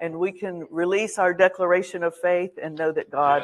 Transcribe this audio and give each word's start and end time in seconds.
and 0.00 0.18
we 0.18 0.32
can 0.32 0.66
release 0.70 1.18
our 1.18 1.34
declaration 1.34 2.02
of 2.02 2.14
faith 2.14 2.52
and 2.62 2.76
know 2.76 2.92
that 2.92 3.10
God 3.10 3.42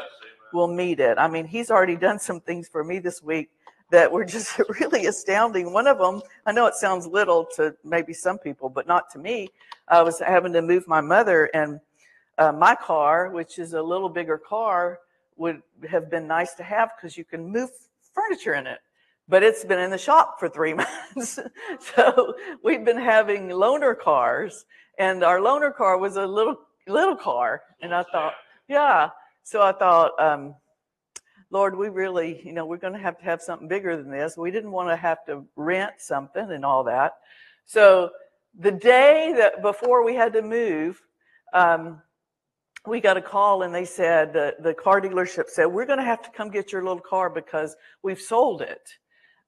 will 0.52 0.68
meet 0.68 1.00
it. 1.00 1.18
I 1.18 1.28
mean, 1.28 1.46
He's 1.46 1.70
already 1.70 1.96
done 1.96 2.18
some 2.18 2.40
things 2.40 2.68
for 2.68 2.84
me 2.84 2.98
this 2.98 3.22
week 3.22 3.50
that 3.90 4.10
were 4.10 4.24
just 4.36 4.58
really 4.80 5.06
astounding. 5.06 5.72
One 5.72 5.86
of 5.86 5.98
them, 5.98 6.22
I 6.44 6.52
know 6.52 6.66
it 6.66 6.74
sounds 6.74 7.06
little 7.06 7.46
to 7.56 7.76
maybe 7.84 8.12
some 8.12 8.38
people, 8.38 8.68
but 8.68 8.86
not 8.86 9.10
to 9.10 9.18
me. 9.18 9.48
I 9.88 10.02
was 10.02 10.18
having 10.18 10.52
to 10.54 10.62
move 10.62 10.88
my 10.88 11.00
mother, 11.00 11.50
and 11.54 11.80
uh, 12.38 12.52
my 12.52 12.74
car, 12.74 13.30
which 13.30 13.58
is 13.58 13.74
a 13.74 13.82
little 13.82 14.08
bigger 14.08 14.38
car, 14.38 15.00
would 15.36 15.62
have 15.88 16.10
been 16.10 16.26
nice 16.26 16.54
to 16.54 16.62
have 16.62 16.90
because 16.96 17.16
you 17.16 17.24
can 17.24 17.46
move 17.46 17.70
furniture 18.14 18.54
in 18.54 18.66
it. 18.66 18.78
But 19.28 19.42
it's 19.42 19.64
been 19.64 19.78
in 19.78 19.90
the 19.90 19.98
shop 19.98 20.38
for 20.38 20.48
three 20.48 20.74
months. 21.14 21.38
so 21.94 22.34
we've 22.62 22.84
been 22.84 22.98
having 22.98 23.48
loaner 23.48 23.98
cars, 23.98 24.64
and 24.98 25.24
our 25.24 25.38
loaner 25.38 25.74
car 25.74 25.98
was 25.98 26.16
a 26.16 26.26
little 26.26 26.56
little 26.86 27.16
car. 27.16 27.62
And 27.80 27.94
I 27.94 28.04
thought, 28.04 28.34
yeah. 28.68 29.10
So 29.44 29.62
I 29.62 29.72
thought, 29.72 30.12
um, 30.20 30.54
Lord, 31.50 31.76
we 31.76 31.88
really, 31.88 32.40
you 32.44 32.52
know, 32.52 32.64
we're 32.64 32.78
going 32.78 32.92
to 32.94 32.98
have 32.98 33.18
to 33.18 33.24
have 33.24 33.42
something 33.42 33.68
bigger 33.68 33.96
than 33.96 34.10
this. 34.10 34.36
We 34.36 34.50
didn't 34.50 34.72
want 34.72 34.88
to 34.88 34.96
have 34.96 35.24
to 35.26 35.44
rent 35.56 35.94
something 35.98 36.50
and 36.50 36.64
all 36.64 36.84
that. 36.84 37.14
So 37.66 38.10
the 38.58 38.72
day 38.72 39.34
that 39.36 39.62
before 39.62 40.04
we 40.04 40.14
had 40.14 40.32
to 40.34 40.42
move, 40.42 41.00
um, 41.52 42.00
we 42.86 43.00
got 43.00 43.16
a 43.16 43.22
call 43.22 43.62
and 43.62 43.74
they 43.74 43.84
said 43.84 44.32
the, 44.32 44.56
the 44.60 44.74
car 44.74 45.00
dealership 45.00 45.48
said 45.48 45.66
we're 45.66 45.86
going 45.86 45.98
to 45.98 46.04
have 46.04 46.22
to 46.22 46.30
come 46.30 46.50
get 46.50 46.72
your 46.72 46.82
little 46.82 47.00
car 47.00 47.30
because 47.30 47.76
we've 48.02 48.20
sold 48.20 48.60
it, 48.62 48.88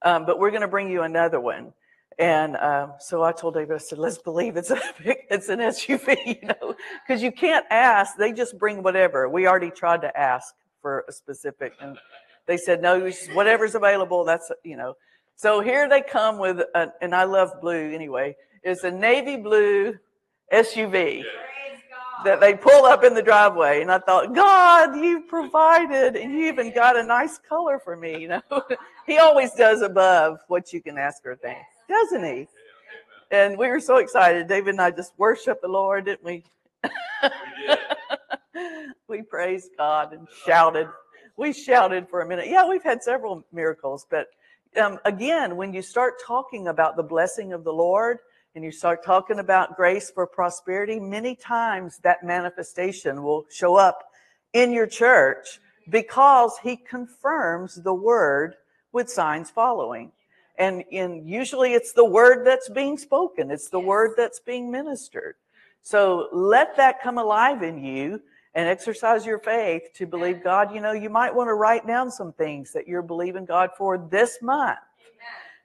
um, 0.02 0.24
but 0.24 0.38
we're 0.38 0.50
going 0.50 0.62
to 0.62 0.68
bring 0.68 0.88
you 0.88 1.02
another 1.02 1.40
one. 1.40 1.72
And 2.18 2.56
uh, 2.56 2.98
so 2.98 3.22
I 3.22 3.32
told 3.32 3.54
David, 3.54 3.74
I 3.74 3.78
said, 3.78 3.98
let's 3.98 4.18
believe 4.18 4.56
it's 4.56 4.70
a 4.70 4.80
it's 5.30 5.48
an 5.48 5.58
SUV, 5.58 6.16
you 6.42 6.48
know, 6.48 6.76
because 7.06 7.22
you 7.22 7.32
can't 7.32 7.66
ask. 7.70 8.16
They 8.16 8.32
just 8.32 8.58
bring 8.58 8.82
whatever. 8.82 9.28
We 9.28 9.46
already 9.46 9.70
tried 9.70 10.02
to 10.02 10.16
ask 10.18 10.54
for 10.84 11.04
a 11.08 11.12
specific. 11.12 11.72
And 11.80 11.98
they 12.46 12.58
said, 12.58 12.82
no, 12.82 13.10
whatever's 13.32 13.74
available, 13.74 14.22
that's, 14.22 14.52
you 14.62 14.76
know. 14.76 14.94
So 15.34 15.60
here 15.60 15.88
they 15.88 16.02
come 16.02 16.38
with, 16.38 16.60
a, 16.60 16.92
and 17.00 17.14
I 17.14 17.24
love 17.24 17.52
blue 17.60 17.92
anyway, 17.92 18.36
it's 18.62 18.84
a 18.84 18.90
navy 18.90 19.36
blue 19.36 19.98
SUV 20.52 21.24
that 22.24 22.40
they 22.40 22.54
pull 22.54 22.84
up 22.84 23.02
in 23.02 23.14
the 23.14 23.22
driveway. 23.22 23.80
And 23.80 23.90
I 23.90 23.98
thought, 23.98 24.34
God, 24.34 24.96
you 24.96 25.22
provided, 25.22 26.16
and 26.16 26.32
you 26.32 26.46
even 26.48 26.72
got 26.72 26.96
a 26.96 27.02
nice 27.02 27.38
color 27.38 27.78
for 27.78 27.96
me, 27.96 28.18
you 28.20 28.28
know. 28.28 28.42
he 29.06 29.18
always 29.18 29.52
does 29.52 29.80
above 29.80 30.38
what 30.48 30.72
you 30.72 30.82
can 30.82 30.98
ask 30.98 31.24
or 31.26 31.34
think, 31.34 31.58
doesn't 31.88 32.24
he? 32.24 32.48
And 33.30 33.58
we 33.58 33.68
were 33.68 33.80
so 33.80 33.96
excited. 33.96 34.48
David 34.48 34.70
and 34.70 34.80
I 34.80 34.90
just 34.90 35.12
worshiped 35.18 35.62
the 35.62 35.68
Lord, 35.68 36.04
didn't 36.04 36.24
we? 36.24 36.44
we 39.08 39.22
praised 39.22 39.70
God 39.76 40.12
and 40.12 40.28
shouted. 40.46 40.88
We 41.36 41.52
shouted 41.52 42.08
for 42.08 42.20
a 42.20 42.28
minute. 42.28 42.46
Yeah, 42.48 42.68
we've 42.68 42.82
had 42.82 43.02
several 43.02 43.44
miracles, 43.52 44.06
but 44.08 44.28
um, 44.80 44.98
again, 45.04 45.56
when 45.56 45.72
you 45.72 45.82
start 45.82 46.14
talking 46.24 46.68
about 46.68 46.96
the 46.96 47.02
blessing 47.02 47.52
of 47.52 47.64
the 47.64 47.72
Lord 47.72 48.18
and 48.54 48.64
you 48.64 48.70
start 48.70 49.04
talking 49.04 49.38
about 49.38 49.76
grace 49.76 50.10
for 50.10 50.26
prosperity, 50.26 50.98
many 50.98 51.34
times 51.34 51.98
that 52.02 52.24
manifestation 52.24 53.22
will 53.22 53.44
show 53.50 53.76
up 53.76 54.04
in 54.52 54.72
your 54.72 54.86
church 54.86 55.60
because 55.90 56.58
he 56.62 56.76
confirms 56.76 57.82
the 57.82 57.94
word 57.94 58.54
with 58.92 59.10
signs 59.10 59.50
following. 59.50 60.12
And 60.56 60.84
in 60.90 61.26
usually 61.26 61.74
it's 61.74 61.92
the 61.92 62.04
word 62.04 62.46
that's 62.46 62.68
being 62.68 62.96
spoken, 62.96 63.50
it's 63.50 63.68
the 63.68 63.80
word 63.80 64.12
that's 64.16 64.40
being 64.40 64.70
ministered. 64.70 65.34
So 65.82 66.28
let 66.32 66.76
that 66.76 67.02
come 67.02 67.18
alive 67.18 67.62
in 67.62 67.84
you 67.84 68.20
and 68.54 68.68
exercise 68.68 69.26
your 69.26 69.38
faith 69.38 69.82
to 69.94 70.06
believe 70.06 70.42
God. 70.42 70.74
You 70.74 70.80
know, 70.80 70.92
you 70.92 71.10
might 71.10 71.34
want 71.34 71.48
to 71.48 71.54
write 71.54 71.86
down 71.86 72.10
some 72.10 72.32
things 72.32 72.72
that 72.72 72.86
you're 72.86 73.02
believing 73.02 73.44
God 73.44 73.70
for 73.76 73.98
this 73.98 74.38
month 74.40 74.78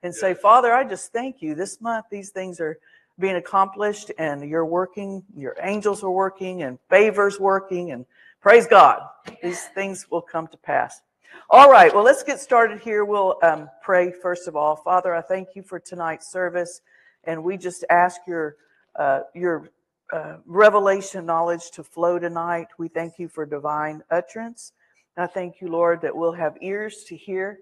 and 0.04 0.14
say, 0.14 0.34
Father, 0.34 0.74
I 0.74 0.84
just 0.84 1.14
thank 1.14 1.42
you. 1.42 1.56
This 1.56 1.80
month, 1.82 2.06
these 2.10 2.30
things 2.30 2.60
are 2.60 2.80
being 3.20 3.36
accomplished 3.36 4.12
and 4.18 4.50
you're 4.50 4.66
working, 4.66 5.24
your 5.36 5.56
angels 5.62 6.04
are 6.04 6.12
working 6.12 6.64
and 6.64 6.80
favors 6.90 7.40
working 7.40 7.92
and 7.92 8.06
praise 8.42 8.66
God. 8.66 9.02
These 9.44 9.66
things 9.76 10.10
will 10.10 10.22
come 10.22 10.48
to 10.48 10.58
pass. 10.58 11.02
All 11.50 11.70
right. 11.70 11.94
Well, 11.94 12.04
let's 12.04 12.24
get 12.24 12.40
started 12.40 12.80
here. 12.80 13.06
We'll 13.06 13.38
um, 13.42 13.70
pray 13.82 14.12
first 14.12 14.48
of 14.48 14.56
all. 14.56 14.76
Father, 14.76 15.16
I 15.16 15.22
thank 15.22 15.50
you 15.56 15.64
for 15.64 15.80
tonight's 15.80 16.32
service 16.32 16.82
and 17.24 17.44
we 17.44 17.58
just 17.58 17.84
ask 17.90 18.22
your, 18.28 18.56
uh, 18.96 19.22
your 19.34 19.70
uh, 20.12 20.38
revelation 20.46 21.26
knowledge 21.26 21.72
to 21.72 21.84
flow 21.84 22.20
tonight. 22.20 22.68
We 22.78 22.88
thank 22.88 23.20
you 23.20 23.28
for 23.28 23.46
divine 23.46 24.04
utterance. 24.10 24.74
I 25.18 25.28
thank 25.28 25.60
you, 25.60 25.68
Lord, 25.68 26.02
that 26.02 26.16
we'll 26.16 26.32
have 26.34 26.56
ears 26.62 27.04
to 27.08 27.16
hear, 27.16 27.60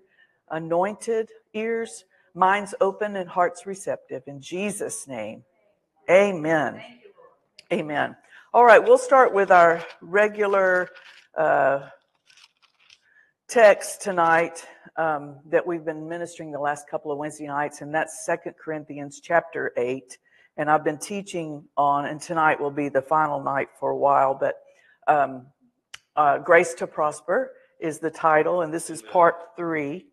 anointed 0.51 1.29
ears, 1.53 2.05
minds 2.35 2.75
open, 2.79 3.15
and 3.15 3.27
hearts 3.27 3.65
receptive. 3.65 4.23
In 4.27 4.39
Jesus' 4.39 5.07
name, 5.07 5.43
amen. 6.09 6.81
Amen. 7.73 8.15
All 8.53 8.63
right, 8.63 8.81
we'll 8.81 8.99
start 8.99 9.33
with 9.33 9.49
our 9.51 9.83
regular 10.01 10.89
uh, 11.35 11.89
text 13.47 14.01
tonight 14.01 14.65
um, 14.97 15.37
that 15.45 15.65
we've 15.65 15.85
been 15.85 16.09
ministering 16.09 16.51
the 16.51 16.59
last 16.59 16.89
couple 16.89 17.13
of 17.13 17.17
Wednesday 17.17 17.47
nights, 17.47 17.79
and 17.79 17.93
that's 17.93 18.25
Second 18.25 18.55
Corinthians 18.61 19.21
chapter 19.23 19.71
8 19.77 20.17
and 20.57 20.69
I've 20.71 20.83
been 20.83 20.97
teaching 20.97 21.63
on, 21.77 22.05
and 22.05 22.19
tonight 22.19 22.59
will 22.59 22.71
be 22.71 22.89
the 22.89 23.01
final 23.01 23.41
night 23.41 23.69
for 23.79 23.91
a 23.91 23.95
while, 23.95 24.33
but 24.33 24.55
um, 25.07 25.45
uh, 26.15 26.39
Grace 26.39 26.73
to 26.75 26.87
Prosper 26.87 27.51
is 27.79 27.99
the 27.99 28.09
title, 28.09 28.63
and 28.63 28.73
this 28.73 28.89
is 28.89 29.01
part 29.01 29.35
three. 29.55 30.07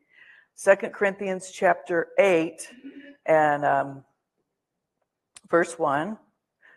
Second 0.55 0.93
Corinthians 0.93 1.51
chapter 1.51 2.09
8 2.19 2.71
and 3.27 3.65
um, 3.65 4.05
verse 5.51 5.79
1 5.79 6.19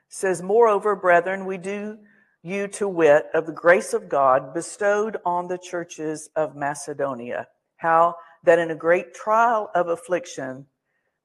says, 0.07 0.41
Moreover, 0.41 0.95
brethren, 0.95 1.45
we 1.45 1.57
do 1.57 2.00
you 2.44 2.68
to 2.68 2.88
wit 2.88 3.25
of 3.34 3.46
the 3.46 3.52
grace 3.52 3.94
of 3.94 4.09
God 4.09 4.53
bestowed 4.53 5.18
on 5.25 5.48
the 5.48 5.58
churches 5.58 6.30
of 6.36 6.56
Macedonia, 6.56 7.48
how? 7.78 8.16
That 8.44 8.59
in 8.59 8.72
a 8.72 8.75
great 8.75 9.14
trial 9.14 9.70
of 9.75 9.90
affliction, 9.90 10.66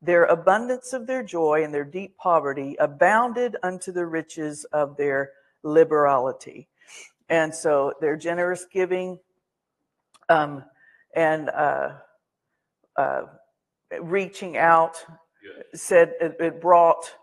their 0.00 0.24
abundance 0.24 0.92
of 0.92 1.06
their 1.06 1.22
joy 1.22 1.62
and 1.62 1.72
their 1.72 1.84
deep 1.84 2.16
poverty 2.16 2.76
abounded 2.80 3.56
unto 3.62 3.92
the 3.92 4.06
riches 4.06 4.64
of 4.72 4.96
their 4.96 5.30
liberality. 5.62 6.68
And 7.28 7.54
so 7.54 7.94
their 8.00 8.16
generous 8.16 8.66
giving 8.70 9.20
um, 10.28 10.64
and 11.14 11.50
uh, 11.50 11.90
uh, 12.96 13.22
reaching 14.00 14.56
out 14.56 14.96
said 15.74 16.14
it, 16.20 16.36
it, 16.40 16.60
brought 16.60 17.14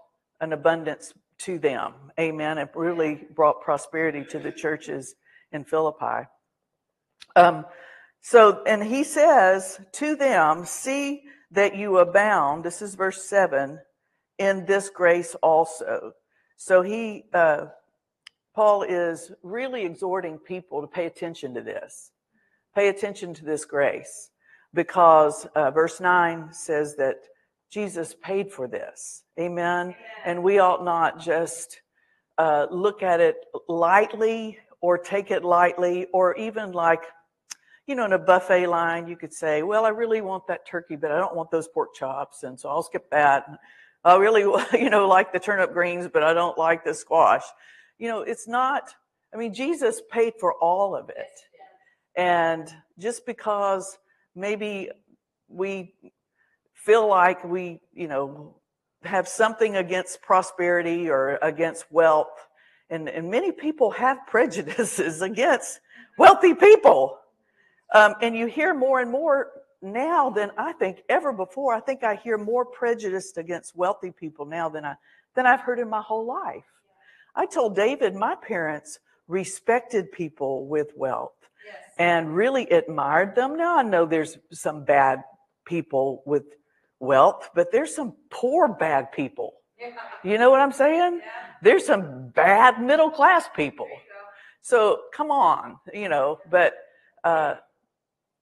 an 0.42 0.54
abundance 0.54 1.14
to 1.40 1.60
them. 1.60 1.94
Amen. 2.20 2.58
It 2.58 2.70
really 2.76 3.28
brought 3.36 3.62
prosperity 3.62 4.26
to 4.30 4.40
the 4.40 4.52
churches 4.52 5.16
in 5.52 5.64
Philippi. 5.64 6.28
Um, 7.36 7.66
so, 8.22 8.64
and 8.64 8.84
he 8.84 9.04
says 9.04 9.80
to 9.94 10.16
them, 10.16 10.66
see 10.66 11.24
that 11.52 11.76
you 11.76 11.98
abound. 11.98 12.64
This 12.64 12.82
is 12.82 12.96
verse 12.96 13.24
7 13.24 13.80
in 14.38 14.66
this 14.66 14.90
grace 14.90 15.36
also. 15.42 16.14
So 16.58 16.82
he, 16.82 17.26
uh, 17.34 17.68
Paul 18.54 18.84
is 18.84 19.32
really 19.42 19.84
exhorting 19.84 20.38
people 20.38 20.82
to 20.82 20.88
pay 20.88 21.06
attention 21.06 21.54
to 21.56 21.62
this. 21.62 22.12
Pay 22.76 22.90
attention 22.90 23.34
to 23.36 23.46
this 23.46 23.66
grace 23.66 24.32
because 24.74 25.46
uh, 25.56 25.72
verse 25.72 26.00
9 26.00 26.50
says 26.52 26.96
that 26.98 27.18
Jesus 27.70 28.16
paid 28.22 28.52
for 28.52 28.68
this. 28.68 29.24
Amen. 29.40 29.96
And 30.26 30.44
we 30.44 30.60
ought 30.60 30.84
not 30.84 31.20
just 31.20 31.82
uh, 32.38 32.68
look 32.72 33.04
at 33.04 33.20
it 33.20 33.36
lightly 33.68 34.58
or 34.82 34.98
take 34.98 35.30
it 35.32 35.44
lightly 35.44 36.08
or 36.14 36.36
even 36.36 36.72
like 36.72 37.04
you 37.90 37.96
know, 37.96 38.06
in 38.06 38.14
a 38.14 38.20
buffet 38.20 38.68
line, 38.68 39.08
you 39.08 39.16
could 39.16 39.34
say, 39.34 39.64
well, 39.64 39.84
I 39.84 39.90
really 39.90 40.22
want 40.22 40.46
that 40.46 40.68
turkey, 40.68 40.96
but 40.96 41.12
I 41.12 41.18
don't 41.18 41.36
want 41.36 41.50
those 41.50 41.68
pork 41.68 41.96
chops. 41.96 42.44
And 42.44 42.60
so 42.60 42.70
I'll 42.70 42.84
skip 42.84 43.10
that. 43.10 43.48
I 44.04 44.16
really, 44.18 44.42
you 44.80 44.92
know, 44.92 45.08
like 45.08 45.34
the 45.34 45.40
turnip 45.40 45.74
greens, 45.74 46.08
but 46.08 46.22
I 46.22 46.36
don't 46.36 46.56
like 46.56 46.86
the 46.86 46.94
squash. 46.94 47.42
You 47.98 48.08
know, 48.08 48.22
it's 48.22 48.48
not, 48.48 48.94
I 49.34 49.38
mean, 49.38 49.56
Jesus 49.56 50.04
paid 50.12 50.34
for 50.40 50.54
all 50.54 50.96
of 50.96 51.10
it. 51.10 51.32
And 52.16 52.72
just 53.00 53.26
because 53.26 53.98
maybe 54.36 54.92
we 55.48 55.96
feel 56.90 57.08
like 57.08 57.44
we, 57.44 57.80
you 57.94 58.08
know, 58.08 58.56
have 59.04 59.28
something 59.28 59.76
against 59.76 60.24
prosperity 60.24 61.08
or 61.08 61.38
against 61.44 61.86
wealth, 61.92 62.34
and, 62.90 63.08
and 63.08 63.30
many 63.30 63.52
people 63.52 63.92
have 63.92 64.18
prejudices 64.28 65.22
against 65.22 65.82
wealthy 66.18 66.56
people 66.56 67.20
um, 67.94 68.16
and 68.24 68.36
you 68.36 68.48
hear 68.48 68.74
more 68.74 69.00
and 69.02 69.12
more 69.12 69.52
now 69.84 70.32
than 70.32 70.50
I 70.58 70.74
think 70.74 71.04
ever 71.10 71.32
before. 71.32 71.76
I 71.76 71.80
think 71.80 72.04
I 72.04 72.16
hear 72.16 72.40
more 72.40 72.66
prejudice 72.66 73.38
against 73.38 73.76
wealthy 73.76 74.12
people 74.12 74.46
now 74.46 74.68
than 74.70 74.84
I 74.84 74.96
than 75.36 75.46
I've 75.46 75.62
heard 75.62 75.78
in 75.78 75.90
my 75.90 76.02
whole 76.02 76.26
life. 76.26 76.66
I 77.36 77.46
told 77.46 77.76
David, 77.76 78.16
my 78.16 78.34
parents 78.36 78.98
respected 79.28 80.12
people 80.12 80.66
with 80.66 80.88
wealth 80.96 81.34
Yes. 81.66 81.76
and 82.00 82.36
really 82.36 82.68
admired 82.72 83.36
them. 83.36 83.58
Now 83.58 83.78
I 83.78 83.84
know 83.84 84.06
there's 84.06 84.38
some 84.52 84.86
bad 84.86 85.24
people 85.66 86.24
with 86.26 86.44
wealth, 87.00 87.50
but 87.56 87.72
there's 87.72 87.96
some 87.96 88.14
poor 88.30 88.68
bad 88.68 89.12
people. 89.12 89.54
You 90.24 90.38
know 90.38 90.50
what 90.50 90.60
I'm 90.60 90.74
saying? 90.74 91.22
Yeah. 91.24 91.32
There's 91.62 91.86
some 91.86 92.30
bad 92.30 92.82
middle 92.82 93.10
class 93.10 93.48
people. 93.56 93.86
There 93.86 93.96
you 93.96 94.02
go. 94.10 94.28
So 94.62 95.00
come 95.14 95.32
on, 95.32 95.78
you 95.94 96.10
know, 96.10 96.40
but 96.50 96.74
uh, 97.24 97.56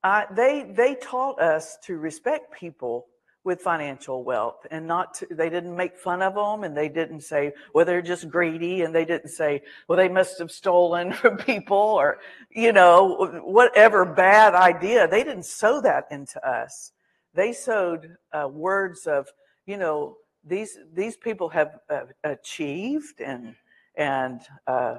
I, 0.03 0.25
they 0.31 0.71
they 0.75 0.95
taught 0.95 1.39
us 1.41 1.77
to 1.83 1.97
respect 1.97 2.53
people 2.57 3.07
with 3.43 3.61
financial 3.61 4.25
wealth 4.25 4.67
and 4.71 4.85
not 4.85 5.13
to, 5.13 5.27
they 5.31 5.49
didn't 5.49 5.73
make 5.75 5.97
fun 5.97 6.21
of 6.21 6.35
them 6.35 6.65
and 6.65 6.75
they 6.75 6.89
didn't 6.89 7.21
say 7.21 7.53
well 7.73 7.85
they're 7.85 8.01
just 8.01 8.29
greedy 8.29 8.81
and 8.81 8.93
they 8.93 9.05
didn't 9.05 9.29
say 9.29 9.61
well 9.87 9.95
they 9.95 10.09
must 10.09 10.37
have 10.37 10.51
stolen 10.51 11.13
from 11.21 11.37
people 11.37 11.77
or 11.77 12.19
you 12.51 12.73
know 12.73 13.41
whatever 13.45 14.03
bad 14.03 14.53
idea 14.53 15.07
they 15.07 15.23
didn't 15.23 15.45
sow 15.45 15.79
that 15.79 16.05
into 16.11 16.45
us 16.45 16.91
they 17.37 17.53
sowed 17.53 18.17
uh, 18.33 18.47
words 18.47 19.05
of 19.05 19.27
you 19.67 19.77
know 19.77 20.17
these 20.43 20.79
these 20.93 21.15
people 21.15 21.47
have 21.49 21.79
uh, 21.89 22.05
achieved 22.23 23.21
and 23.21 23.55
and 23.95 24.41
uh, 24.65 24.95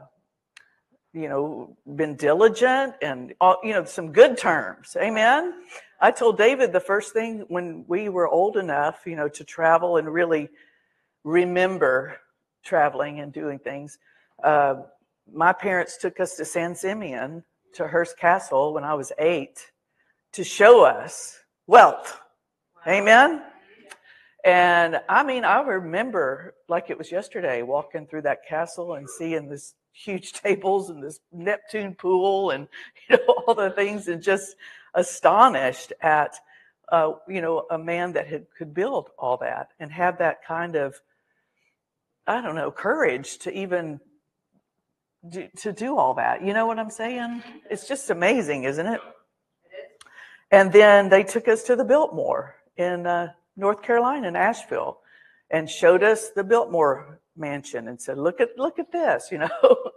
you 1.13 1.29
know 1.29 1.77
been 1.97 2.15
diligent 2.15 2.95
and 3.03 3.35
all, 3.41 3.59
you 3.65 3.73
know 3.73 3.85
some 3.85 4.13
good 4.13 4.39
terms. 4.39 4.97
Amen? 4.99 5.55
I 6.01 6.13
told 6.13 6.39
david 6.39 6.73
the 6.73 6.81
first 6.81 7.13
thing 7.13 7.45
when 7.49 7.85
we 7.89 8.09
were 8.09 8.29
old 8.29 8.57
enough 8.57 9.03
you 9.05 9.17
know 9.17 9.29
to 9.29 9.43
travel 9.43 9.97
and 9.97 10.09
really 10.09 10.49
remember 11.25 12.21
traveling 12.65 13.19
and 13.19 13.33
doing 13.33 13.59
things 13.59 13.99
uh, 14.45 14.77
my 15.33 15.53
parents 15.53 15.99
took 15.99 16.21
us 16.21 16.37
to 16.37 16.45
san 16.45 16.77
simeon 16.77 17.43
to 17.75 17.89
hearst 17.89 18.17
castle 18.17 18.73
when 18.73 18.85
i 18.85 18.95
was 18.95 19.11
eight 19.19 19.73
to 20.31 20.45
show 20.45 20.85
us 20.85 21.41
wealth 21.67 22.21
amen 22.89 23.43
and 24.45 25.01
I 25.09 25.25
mean, 25.25 25.45
I 25.45 25.61
remember 25.61 26.55
like 26.69 26.91
it 26.91 26.99
was 26.99 27.11
yesterday 27.11 27.63
walking 27.63 28.07
through 28.07 28.23
that 28.23 28.47
castle 28.47 28.95
and 28.95 29.09
seeing 29.09 29.49
this 29.49 29.75
huge 29.93 30.33
tables 30.45 30.91
and 30.91 31.03
this 31.03 31.21
Neptune 31.33 31.95
pool 31.95 32.51
and 32.51 32.69
you 33.11 33.17
know 33.17 33.35
all 33.47 33.55
the 33.55 33.71
things 33.71 34.09
and 34.09 34.23
just 34.23 34.57
astonished 34.95 35.93
at 36.01 36.37
uh, 36.91 37.13
you 37.29 37.41
know 37.41 37.67
a 37.71 37.79
man 37.79 38.13
that 38.13 38.27
had 38.29 38.47
could 38.57 38.73
build 38.73 39.11
all 39.19 39.37
that 39.39 39.69
and 39.79 39.93
have 39.93 40.19
that 40.19 40.45
kind 40.45 40.77
of 40.77 40.99
I 42.27 42.41
don't 42.41 42.55
know 42.55 42.71
courage 42.71 43.39
to 43.39 43.53
even 43.53 44.01
do, 45.29 45.49
to 45.59 45.73
do 45.73 45.99
all 45.99 46.15
that. 46.15 46.43
You 46.43 46.55
know 46.55 46.67
what 46.67 46.79
I'm 46.79 46.91
saying? 46.91 47.43
It's 47.71 47.89
just 47.89 48.09
amazing, 48.09 48.65
isn't 48.65 48.87
it? 48.87 49.01
And 50.51 50.73
then 50.73 51.11
they 51.11 51.25
took 51.25 51.49
us 51.49 51.65
to 51.65 51.77
the 51.77 51.85
Biltmore 51.85 52.58
in 52.79 53.07
uh, 53.07 53.33
North 53.57 53.83
Carolina, 53.83 54.29
in 54.29 54.37
Asheville, 54.37 55.01
and 55.51 55.69
showed 55.69 56.03
us 56.03 56.31
the 56.31 56.45
Biltmore 56.45 57.21
mansion 57.37 57.89
and 57.89 58.01
said, 58.01 58.17
"Look 58.17 58.41
at 58.41 58.57
look 58.57 58.79
at 58.79 58.93
this," 58.93 59.29
you 59.31 59.39
know, 59.39 59.91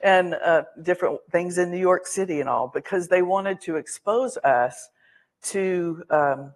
and 0.00 0.34
uh, 0.34 0.64
different 0.82 1.20
things 1.30 1.58
in 1.58 1.70
New 1.70 1.78
York 1.78 2.06
City 2.06 2.40
and 2.40 2.48
all, 2.48 2.68
because 2.68 3.08
they 3.08 3.22
wanted 3.22 3.60
to 3.62 3.76
expose 3.76 4.36
us 4.38 4.88
to 5.42 6.02
um, 6.10 6.52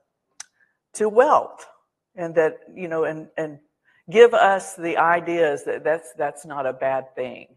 to 0.94 1.08
wealth 1.08 1.66
and 2.16 2.34
that 2.34 2.58
you 2.74 2.88
know 2.88 3.04
and 3.04 3.28
and 3.36 3.58
give 4.10 4.34
us 4.34 4.74
the 4.74 4.96
ideas 4.96 5.64
that 5.64 5.84
that's 5.84 6.12
that's 6.16 6.46
not 6.46 6.66
a 6.66 6.72
bad 6.72 7.14
thing 7.14 7.48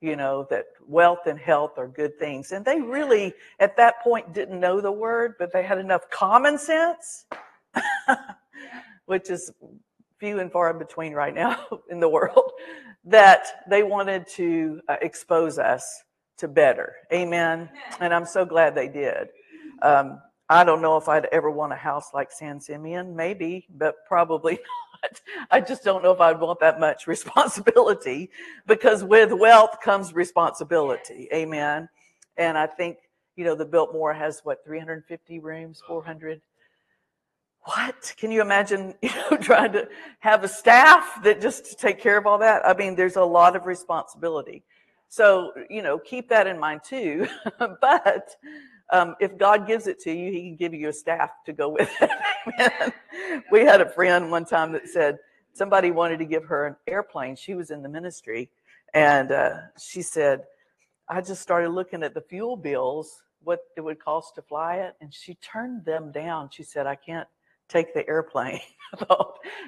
you 0.00 0.16
know 0.16 0.46
that 0.50 0.66
wealth 0.86 1.26
and 1.26 1.38
health 1.38 1.78
are 1.78 1.86
good 1.86 2.18
things. 2.18 2.52
And 2.52 2.64
they 2.64 2.80
really 2.80 3.32
at 3.60 3.76
that 3.76 4.02
point 4.02 4.34
didn't 4.34 4.58
know 4.60 4.80
the 4.80 4.92
word 4.92 5.34
but 5.38 5.52
they 5.52 5.62
had 5.62 5.78
enough 5.78 6.10
common 6.10 6.58
sense 6.58 7.26
which 9.06 9.30
is 9.30 9.52
few 10.18 10.38
and 10.38 10.52
far 10.52 10.70
in 10.70 10.78
between 10.78 11.12
right 11.12 11.34
now 11.34 11.66
in 11.90 11.98
the 11.98 12.08
world 12.08 12.52
that 13.04 13.64
they 13.68 13.82
wanted 13.82 14.24
to 14.28 14.80
uh, 14.88 14.96
expose 15.02 15.58
us 15.58 16.04
to 16.38 16.46
better. 16.48 16.94
Amen. 17.12 17.68
And 18.00 18.14
i'm 18.14 18.26
so 18.26 18.44
glad 18.44 18.74
they 18.74 18.88
did. 18.88 19.28
Um, 19.82 20.20
i 20.48 20.64
don't 20.64 20.82
know 20.82 20.96
if 20.96 21.08
i'd 21.08 21.26
ever 21.26 21.50
want 21.50 21.72
a 21.72 21.76
house 21.76 22.10
like 22.12 22.30
san 22.30 22.60
simeon 22.60 23.14
maybe 23.16 23.66
but 23.76 23.94
probably 24.06 24.58
not. 25.02 25.20
I 25.50 25.60
just 25.60 25.82
don't 25.82 26.02
know 26.02 26.12
if 26.12 26.20
i'd 26.20 26.40
want 26.40 26.60
that 26.60 26.78
much 26.78 27.06
responsibility 27.06 28.30
because 28.66 29.02
with 29.02 29.32
wealth 29.32 29.80
comes 29.82 30.14
responsibility. 30.14 31.28
Amen. 31.32 31.88
And 32.36 32.56
i 32.56 32.66
think 32.66 32.98
you 33.36 33.44
know 33.44 33.54
the 33.54 33.64
biltmore 33.64 34.14
has 34.14 34.40
what 34.44 34.64
350 34.64 35.38
rooms 35.40 35.82
400 35.86 36.40
what? 37.64 38.14
Can 38.16 38.30
you 38.30 38.40
imagine 38.40 38.94
you 39.02 39.10
know 39.14 39.36
trying 39.36 39.72
to 39.72 39.88
have 40.20 40.44
a 40.44 40.48
staff 40.48 41.22
that 41.22 41.40
just 41.40 41.66
to 41.66 41.76
take 41.76 42.00
care 42.00 42.16
of 42.16 42.26
all 42.26 42.38
that? 42.38 42.66
I 42.66 42.74
mean 42.74 42.96
there's 42.96 43.16
a 43.16 43.24
lot 43.24 43.56
of 43.56 43.66
responsibility. 43.66 44.62
So 45.08 45.52
you 45.70 45.82
know 45.82 45.98
keep 45.98 46.28
that 46.30 46.46
in 46.46 46.58
mind 46.58 46.80
too. 46.84 47.26
But 47.80 48.36
um, 48.90 49.14
if 49.20 49.38
god 49.38 49.66
gives 49.66 49.86
it 49.86 49.98
to 50.00 50.12
you 50.12 50.30
he 50.30 50.42
can 50.42 50.56
give 50.56 50.74
you 50.74 50.88
a 50.88 50.92
staff 50.92 51.30
to 51.46 51.52
go 51.52 51.68
with 51.68 51.90
it. 52.00 52.92
We 53.50 53.60
had 53.60 53.80
a 53.80 53.88
friend 53.88 54.30
one 54.30 54.44
time 54.44 54.72
that 54.72 54.88
said 54.88 55.18
somebody 55.54 55.90
wanted 55.90 56.18
to 56.18 56.24
give 56.24 56.44
her 56.44 56.66
an 56.66 56.76
airplane. 56.86 57.36
She 57.36 57.54
was 57.54 57.70
in 57.70 57.82
the 57.82 57.88
ministry. 57.88 58.50
And 58.94 59.32
uh, 59.32 59.54
she 59.78 60.02
said 60.02 60.42
i 61.08 61.20
just 61.20 61.42
started 61.42 61.70
looking 61.70 62.02
at 62.02 62.14
the 62.14 62.20
fuel 62.20 62.56
bills 62.56 63.22
what 63.42 63.60
it 63.76 63.80
would 63.80 63.98
cost 63.98 64.34
to 64.34 64.42
fly 64.42 64.76
it. 64.76 64.94
And 65.00 65.12
she 65.14 65.34
turned 65.34 65.84
them 65.84 66.12
down. 66.12 66.50
She 66.50 66.62
said 66.62 66.86
i 66.86 66.94
can't 66.94 67.28
take 67.72 67.94
the 67.94 68.06
airplane. 68.08 68.60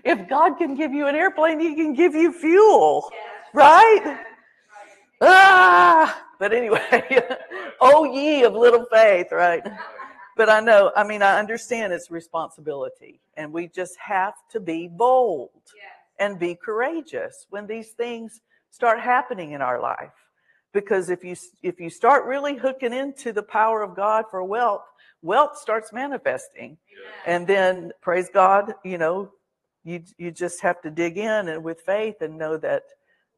If 0.04 0.28
God 0.28 0.58
can 0.58 0.74
give 0.74 0.92
you 0.92 1.06
an 1.06 1.14
airplane, 1.14 1.58
He 1.58 1.74
can 1.74 1.94
give 1.94 2.14
you 2.14 2.30
fuel, 2.30 3.10
right? 3.54 4.18
Ah, 5.22 6.22
but 6.38 6.52
anyway, 6.52 6.82
oh 7.80 8.04
ye 8.04 8.42
of 8.44 8.52
little 8.54 8.84
faith, 8.92 9.28
right? 9.32 9.62
But 10.36 10.50
I 10.50 10.60
know, 10.60 10.92
I 10.94 11.04
mean, 11.04 11.22
I 11.22 11.38
understand 11.38 11.92
it's 11.94 12.10
responsibility, 12.10 13.20
and 13.36 13.50
we 13.52 13.68
just 13.68 13.96
have 13.98 14.34
to 14.50 14.60
be 14.60 14.88
bold 14.88 15.50
Yes. 15.74 15.92
and 16.18 16.38
be 16.38 16.54
courageous 16.54 17.46
when 17.50 17.66
these 17.66 17.92
things 17.92 18.42
start 18.70 19.00
happening 19.00 19.52
in 19.52 19.62
our 19.62 19.80
life. 19.80 20.12
Because 20.72 21.08
if 21.08 21.24
you 21.24 21.36
if 21.62 21.80
you 21.80 21.88
start 21.88 22.26
really 22.26 22.56
hooking 22.56 22.92
into 22.92 23.32
the 23.32 23.42
power 23.44 23.80
of 23.82 23.94
God 23.96 24.24
for 24.30 24.42
wealth, 24.44 24.84
wealth 25.24 25.56
starts 25.56 25.92
manifesting 25.92 26.76
and 27.26 27.46
then 27.46 27.90
praise 28.02 28.28
god 28.32 28.74
you 28.84 28.98
know 28.98 29.30
you 29.82 30.02
you 30.18 30.30
just 30.30 30.60
have 30.60 30.80
to 30.82 30.90
dig 30.90 31.16
in 31.16 31.48
and 31.48 31.64
with 31.64 31.80
faith 31.80 32.16
and 32.20 32.36
know 32.36 32.56
that 32.58 32.82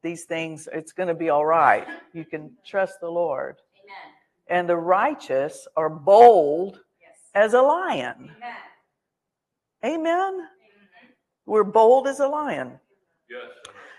these 0.03 0.25
things 0.25 0.67
it's 0.73 0.91
going 0.91 1.07
to 1.07 1.15
be 1.15 1.29
all 1.29 1.45
right 1.45 1.87
you 2.13 2.25
can 2.25 2.51
trust 2.65 2.99
the 2.99 3.09
lord 3.09 3.55
Amen. 3.83 4.59
and 4.59 4.69
the 4.69 4.75
righteous 4.77 5.67
are 5.75 5.89
bold 5.89 6.81
Yes. 7.01 7.17
as 7.33 7.53
a 7.53 7.61
lion 7.61 8.31
Amen. 9.83 9.95
amen 9.95 10.33
Mhm. 10.41 11.07
we're 11.45 11.63
bold 11.63 12.05
as 12.07 12.19
a 12.19 12.27
lion 12.27 12.79
Yes. 13.29 13.49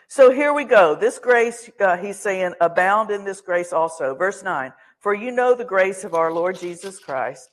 so 0.09 0.30
here 0.30 0.52
we 0.52 0.64
go 0.64 0.95
this 0.95 1.18
grace 1.18 1.71
uh, 1.80 1.97
he's 1.97 2.18
saying 2.18 2.52
abound 2.61 3.11
in 3.11 3.25
this 3.25 3.40
grace 3.40 3.73
also 3.73 4.14
verse 4.14 4.42
9 4.42 4.73
for 5.00 5.14
you 5.14 5.30
know 5.30 5.54
the 5.54 5.64
grace 5.64 6.04
of 6.04 6.14
our 6.14 6.30
lord 6.33 6.59
jesus 6.59 6.99
christ 6.99 7.50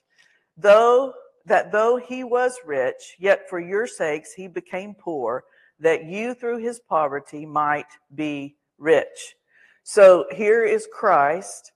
though 0.58 1.14
that 1.46 1.72
though 1.72 1.98
he 1.98 2.24
was 2.24 2.58
rich 2.66 3.16
yet 3.20 3.50
for 3.50 3.60
your 3.60 3.86
sakes 3.86 4.34
he 4.34 4.48
became 4.48 4.96
poor 4.96 5.44
that 5.80 6.06
you 6.06 6.34
through 6.34 6.58
his 6.58 6.80
poverty 6.80 7.46
might 7.46 7.86
be 8.14 8.56
rich. 8.78 9.36
So 9.84 10.26
here 10.32 10.64
is 10.64 10.88
christ. 10.92 11.72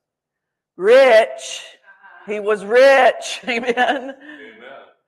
Rich. 0.76 1.62
He 2.26 2.40
was 2.40 2.64
rich. 2.64 3.40
Amen. 3.48 3.74
Amen. 3.76 4.14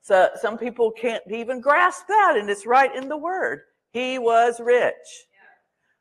so 0.02 0.28
some 0.40 0.58
people 0.58 0.90
can't 0.90 1.22
even 1.30 1.60
grasp 1.60 2.06
that 2.08 2.36
and 2.36 2.50
it's 2.50 2.66
right 2.66 2.94
in 2.94 3.08
the 3.08 3.16
word. 3.16 3.62
He 3.92 4.18
was 4.18 4.60
rich. 4.60 5.26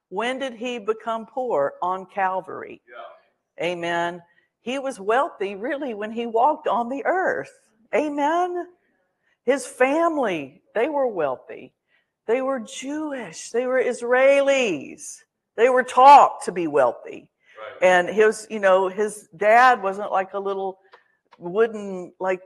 When 0.09 0.39
did 0.39 0.53
he 0.53 0.77
become 0.77 1.25
poor? 1.25 1.73
On 1.81 2.05
calvary. 2.05 2.81
Yeah. 2.87 3.65
Amen. 3.65 4.21
He 4.61 4.77
was 4.79 4.99
wealthy 4.99 5.55
really 5.55 5.93
when 5.93 6.11
he 6.11 6.25
walked 6.25 6.67
on 6.67 6.89
the 6.89 7.03
earth. 7.05 7.51
Amen. 7.93 8.67
His 9.43 9.65
family, 9.65 10.61
they 10.75 10.87
were 10.87 11.07
wealthy. 11.07 11.73
They 12.27 12.41
were 12.41 12.59
Jewish. 12.59 13.49
They 13.49 13.65
were 13.65 13.81
Israelis. 13.81 15.23
They 15.57 15.69
were 15.69 15.83
taught 15.83 16.43
to 16.45 16.51
be 16.51 16.67
wealthy. 16.67 17.29
Right. 17.59 17.89
And 17.89 18.07
his, 18.07 18.47
you 18.49 18.59
know, 18.59 18.87
his 18.87 19.27
dad 19.35 19.81
wasn't 19.81 20.11
like 20.11 20.33
a 20.33 20.39
little 20.39 20.79
wooden, 21.37 22.13
like, 22.19 22.41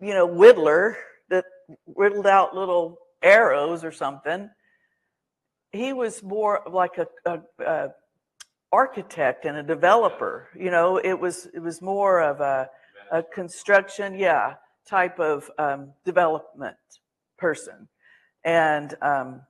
you 0.00 0.12
know, 0.12 0.28
whittler 0.28 0.96
that 1.30 1.46
whittled 1.86 2.26
out 2.26 2.54
little 2.54 2.98
arrows 3.22 3.84
or 3.84 3.92
something. 3.92 4.50
He 5.72 5.92
was 5.92 6.22
more 6.22 6.62
like 6.70 6.98
a, 6.98 7.06
a, 7.24 7.40
a 7.64 7.88
architect 8.74 9.44
and 9.44 9.56
a 9.56 9.62
developer. 9.62 10.48
You 10.58 10.70
know, 10.70 10.96
it 10.96 11.14
was 11.14 11.46
it 11.54 11.60
was 11.60 11.80
more 11.80 12.20
of 12.20 12.40
a, 12.40 12.68
a 13.12 13.22
construction, 13.22 14.18
yeah, 14.18 14.54
type 14.86 15.18
of 15.20 15.50
um, 15.58 15.92
development 16.04 16.76
person. 17.38 17.88
And 18.44 18.94
um, 19.00 19.42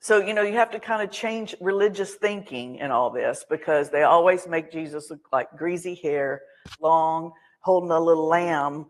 so, 0.00 0.18
you 0.18 0.34
know, 0.34 0.42
you 0.42 0.54
have 0.54 0.70
to 0.72 0.80
kind 0.80 1.02
of 1.02 1.10
change 1.10 1.54
religious 1.60 2.14
thinking 2.14 2.76
in 2.76 2.90
all 2.90 3.10
this 3.10 3.44
because 3.48 3.90
they 3.90 4.02
always 4.02 4.46
make 4.46 4.70
Jesus 4.70 5.10
look 5.10 5.26
like 5.32 5.48
greasy 5.56 5.94
hair, 5.94 6.42
long, 6.80 7.32
holding 7.60 7.90
a 7.90 8.00
little 8.00 8.26
lamb, 8.26 8.86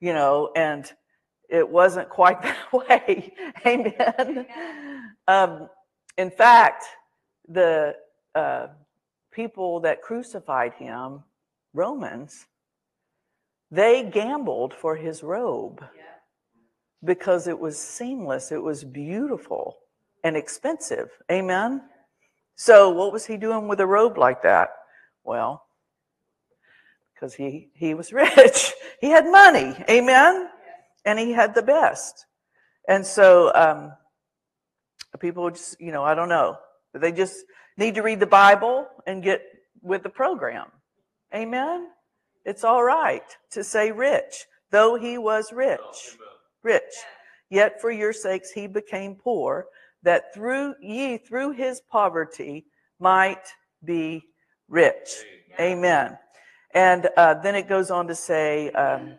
you 0.00 0.12
know, 0.12 0.50
and 0.54 0.90
it 1.48 1.68
wasn't 1.68 2.08
quite 2.08 2.40
that 2.42 2.72
way. 2.72 3.32
Amen. 3.66 4.46
Um, 5.26 5.68
in 6.16 6.30
fact, 6.30 6.84
the 7.48 7.94
uh, 8.34 8.68
people 9.30 9.80
that 9.80 10.02
crucified 10.02 10.74
him, 10.74 11.22
Romans, 11.72 12.46
they 13.70 14.02
gambled 14.02 14.74
for 14.74 14.96
his 14.96 15.22
robe 15.22 15.84
because 17.04 17.46
it 17.46 17.58
was 17.58 17.78
seamless, 17.78 18.52
it 18.52 18.62
was 18.62 18.84
beautiful 18.84 19.78
and 20.24 20.36
expensive. 20.36 21.10
Amen. 21.30 21.82
So, 22.56 22.90
what 22.90 23.12
was 23.12 23.24
he 23.24 23.36
doing 23.36 23.68
with 23.68 23.80
a 23.80 23.86
robe 23.86 24.18
like 24.18 24.42
that? 24.42 24.68
Well, 25.24 25.64
because 27.14 27.32
he 27.32 27.70
he 27.74 27.94
was 27.94 28.12
rich, 28.12 28.72
he 29.00 29.08
had 29.08 29.26
money. 29.26 29.74
Amen. 29.88 30.48
And 31.04 31.18
he 31.18 31.32
had 31.32 31.54
the 31.54 31.62
best. 31.62 32.26
And 32.86 33.06
so, 33.06 33.50
um, 33.54 33.92
people 35.18 35.48
just, 35.50 35.80
you 35.80 35.92
know, 35.92 36.04
I 36.04 36.14
don't 36.14 36.28
know. 36.28 36.58
They 36.92 37.12
just 37.12 37.44
need 37.80 37.96
to 37.96 38.02
read 38.02 38.20
the 38.20 38.26
Bible 38.26 38.86
and 39.06 39.22
get 39.22 39.42
with 39.82 40.04
the 40.04 40.08
program. 40.08 40.68
Amen. 41.34 41.88
It's 42.44 42.62
all 42.62 42.84
right 42.84 43.24
to 43.50 43.64
say 43.64 43.90
rich, 43.90 44.46
though 44.70 44.94
he 44.94 45.18
was 45.18 45.52
rich 45.52 46.16
rich. 46.62 46.94
Yet 47.50 47.80
for 47.80 47.90
your 47.90 48.12
sakes 48.12 48.50
he 48.50 48.66
became 48.66 49.16
poor, 49.16 49.66
that 50.02 50.32
through 50.34 50.74
ye 50.80 51.18
through 51.18 51.52
his 51.52 51.80
poverty 51.90 52.66
might 52.98 53.46
be 53.84 54.22
rich. 54.68 55.08
Amen. 55.58 56.16
And 56.72 57.08
uh, 57.16 57.34
then 57.34 57.56
it 57.56 57.68
goes 57.68 57.90
on 57.90 58.06
to 58.06 58.14
say 58.14 58.70
um, 58.70 59.16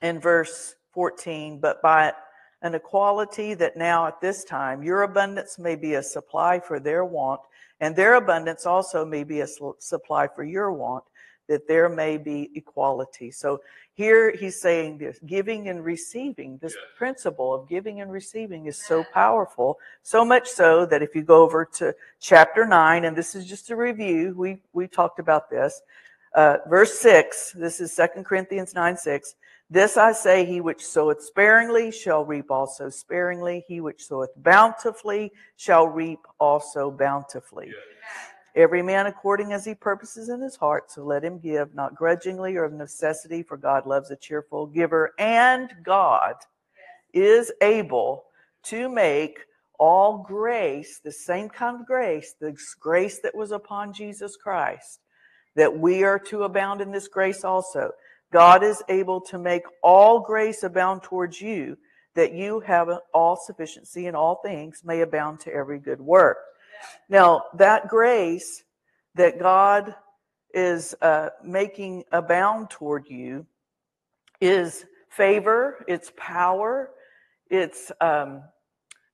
in 0.00 0.20
verse 0.20 0.74
14, 0.94 1.60
but 1.60 1.82
by 1.82 2.12
an 2.62 2.74
equality 2.74 3.54
that 3.54 3.76
now 3.76 4.06
at 4.06 4.20
this 4.20 4.44
time 4.44 4.82
your 4.82 5.02
abundance 5.02 5.58
may 5.58 5.76
be 5.76 5.94
a 5.94 6.02
supply 6.02 6.60
for 6.60 6.80
their 6.80 7.04
want, 7.04 7.40
and 7.80 7.94
their 7.94 8.14
abundance 8.14 8.64
also 8.66 9.04
may 9.04 9.24
be 9.24 9.40
a 9.40 9.46
supply 9.78 10.28
for 10.28 10.44
your 10.44 10.72
want, 10.72 11.04
that 11.48 11.66
there 11.68 11.88
may 11.88 12.16
be 12.16 12.50
equality. 12.54 13.30
So 13.30 13.60
here 13.94 14.34
he's 14.34 14.60
saying 14.60 14.98
this 14.98 15.18
giving 15.26 15.68
and 15.68 15.84
receiving, 15.84 16.58
this 16.62 16.74
yes. 16.74 16.84
principle 16.96 17.52
of 17.52 17.68
giving 17.68 18.00
and 18.00 18.10
receiving 18.10 18.66
is 18.66 18.82
so 18.82 19.04
powerful, 19.12 19.78
so 20.02 20.24
much 20.24 20.48
so 20.48 20.86
that 20.86 21.02
if 21.02 21.14
you 21.14 21.22
go 21.22 21.42
over 21.42 21.64
to 21.74 21.94
chapter 22.20 22.66
9, 22.66 23.04
and 23.04 23.16
this 23.16 23.34
is 23.34 23.46
just 23.46 23.70
a 23.70 23.76
review, 23.76 24.34
we, 24.36 24.60
we 24.72 24.86
talked 24.86 25.18
about 25.18 25.50
this. 25.50 25.82
Uh, 26.34 26.58
verse 26.68 26.98
6, 27.00 27.52
this 27.52 27.80
is 27.80 27.92
Second 27.92 28.24
Corinthians 28.24 28.74
9 28.74 28.96
6. 28.96 29.34
This 29.72 29.96
I 29.96 30.12
say, 30.12 30.44
he 30.44 30.60
which 30.60 30.84
soweth 30.84 31.22
sparingly 31.22 31.90
shall 31.90 32.26
reap 32.26 32.50
also 32.50 32.90
sparingly. 32.90 33.64
He 33.66 33.80
which 33.80 34.04
soweth 34.04 34.30
bountifully 34.36 35.32
shall 35.56 35.88
reap 35.88 36.18
also 36.38 36.90
bountifully. 36.90 37.68
Yes. 37.68 37.76
Every 38.54 38.82
man 38.82 39.06
according 39.06 39.54
as 39.54 39.64
he 39.64 39.74
purposes 39.74 40.28
in 40.28 40.42
his 40.42 40.56
heart, 40.56 40.90
so 40.90 41.02
let 41.02 41.24
him 41.24 41.38
give, 41.38 41.74
not 41.74 41.94
grudgingly 41.94 42.54
or 42.56 42.64
of 42.64 42.74
necessity, 42.74 43.42
for 43.42 43.56
God 43.56 43.86
loves 43.86 44.10
a 44.10 44.16
cheerful 44.16 44.66
giver. 44.66 45.14
And 45.18 45.70
God 45.82 46.34
is 47.14 47.50
able 47.62 48.24
to 48.64 48.90
make 48.90 49.38
all 49.78 50.18
grace, 50.18 51.00
the 51.02 51.10
same 51.10 51.48
kind 51.48 51.80
of 51.80 51.86
grace, 51.86 52.34
the 52.38 52.54
grace 52.78 53.20
that 53.20 53.34
was 53.34 53.52
upon 53.52 53.94
Jesus 53.94 54.36
Christ, 54.36 55.00
that 55.56 55.78
we 55.78 56.04
are 56.04 56.18
to 56.18 56.42
abound 56.42 56.82
in 56.82 56.92
this 56.92 57.08
grace 57.08 57.42
also. 57.42 57.92
God 58.32 58.64
is 58.64 58.82
able 58.88 59.20
to 59.22 59.38
make 59.38 59.62
all 59.82 60.20
grace 60.20 60.62
abound 60.62 61.02
towards 61.02 61.40
you, 61.40 61.76
that 62.14 62.32
you 62.32 62.60
have 62.60 62.88
all 63.14 63.36
sufficiency 63.36 64.06
in 64.06 64.14
all 64.14 64.36
things 64.36 64.82
may 64.84 65.00
abound 65.02 65.40
to 65.40 65.52
every 65.52 65.78
good 65.78 66.00
work. 66.00 66.38
Now, 67.08 67.44
that 67.54 67.88
grace 67.88 68.64
that 69.14 69.38
God 69.38 69.94
is 70.54 70.94
uh, 71.00 71.30
making 71.44 72.04
abound 72.10 72.70
toward 72.70 73.08
you 73.08 73.46
is 74.40 74.84
favor, 75.08 75.84
it's 75.86 76.12
power, 76.16 76.90
it's 77.50 77.92
um, 78.00 78.42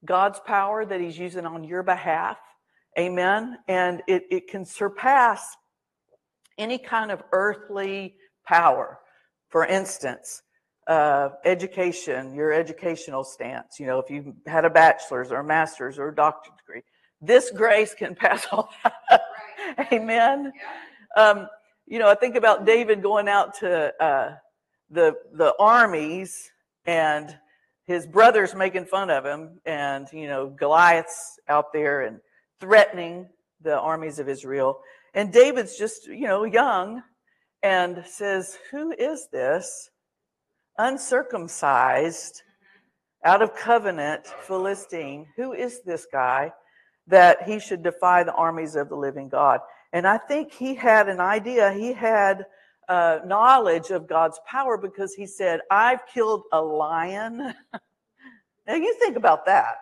God's 0.04 0.40
power 0.40 0.86
that 0.86 1.00
He's 1.00 1.18
using 1.18 1.44
on 1.44 1.64
your 1.64 1.82
behalf. 1.82 2.38
Amen. 2.98 3.58
And 3.68 4.02
it, 4.08 4.24
it 4.30 4.48
can 4.48 4.64
surpass 4.64 5.56
any 6.56 6.78
kind 6.78 7.10
of 7.10 7.22
earthly 7.32 8.14
power. 8.46 8.98
For 9.48 9.64
instance, 9.64 10.42
uh, 10.86 11.30
education, 11.44 12.34
your 12.34 12.52
educational 12.52 13.24
stance. 13.24 13.78
You 13.78 13.86
know, 13.86 13.98
if 13.98 14.10
you 14.10 14.34
had 14.46 14.64
a 14.64 14.70
bachelor's 14.70 15.30
or 15.30 15.40
a 15.40 15.44
master's 15.44 15.98
or 15.98 16.08
a 16.08 16.14
doctorate 16.14 16.56
degree, 16.58 16.82
this 17.20 17.50
grace 17.50 17.94
can 17.94 18.14
pass 18.14 18.46
all 18.52 18.70
that. 18.82 19.22
Right. 19.78 19.92
Amen. 19.92 20.52
Yeah. 20.54 21.22
Um, 21.22 21.48
you 21.86 21.98
know, 21.98 22.08
I 22.08 22.14
think 22.14 22.36
about 22.36 22.66
David 22.66 23.02
going 23.02 23.28
out 23.28 23.54
to 23.60 23.92
uh, 24.02 24.34
the 24.90 25.14
the 25.32 25.54
armies 25.58 26.50
and 26.84 27.36
his 27.86 28.06
brothers 28.06 28.54
making 28.54 28.84
fun 28.84 29.10
of 29.10 29.24
him, 29.24 29.60
and 29.64 30.06
you 30.12 30.26
know 30.26 30.48
Goliath's 30.48 31.38
out 31.48 31.72
there 31.72 32.02
and 32.02 32.20
threatening 32.60 33.28
the 33.62 33.78
armies 33.78 34.18
of 34.18 34.28
Israel, 34.28 34.80
and 35.14 35.32
David's 35.32 35.78
just 35.78 36.06
you 36.06 36.26
know 36.26 36.44
young 36.44 37.02
and 37.62 38.04
says, 38.06 38.58
"Who 38.70 38.92
is 38.92 39.28
this 39.32 39.90
uncircumcised, 40.78 42.42
out 43.24 43.42
of 43.42 43.54
covenant 43.54 44.26
Philistine? 44.26 45.26
Who 45.36 45.52
is 45.52 45.82
this 45.82 46.06
guy?" 46.10 46.52
that 47.08 47.42
he 47.44 47.58
should 47.58 47.82
defy 47.82 48.22
the 48.22 48.34
armies 48.34 48.76
of 48.76 48.88
the 48.88 48.94
living 48.94 49.28
God. 49.28 49.60
And 49.92 50.06
I 50.06 50.18
think 50.18 50.52
he 50.52 50.74
had 50.74 51.08
an 51.08 51.20
idea, 51.20 51.72
he 51.72 51.92
had 51.92 52.44
uh, 52.88 53.20
knowledge 53.24 53.90
of 53.90 54.06
God's 54.06 54.38
power 54.46 54.76
because 54.78 55.14
he 55.14 55.26
said, 55.26 55.60
I've 55.70 56.06
killed 56.06 56.42
a 56.52 56.60
lion. 56.60 57.38
now 58.66 58.74
you 58.74 58.94
think 59.00 59.16
about 59.16 59.46
that. 59.46 59.76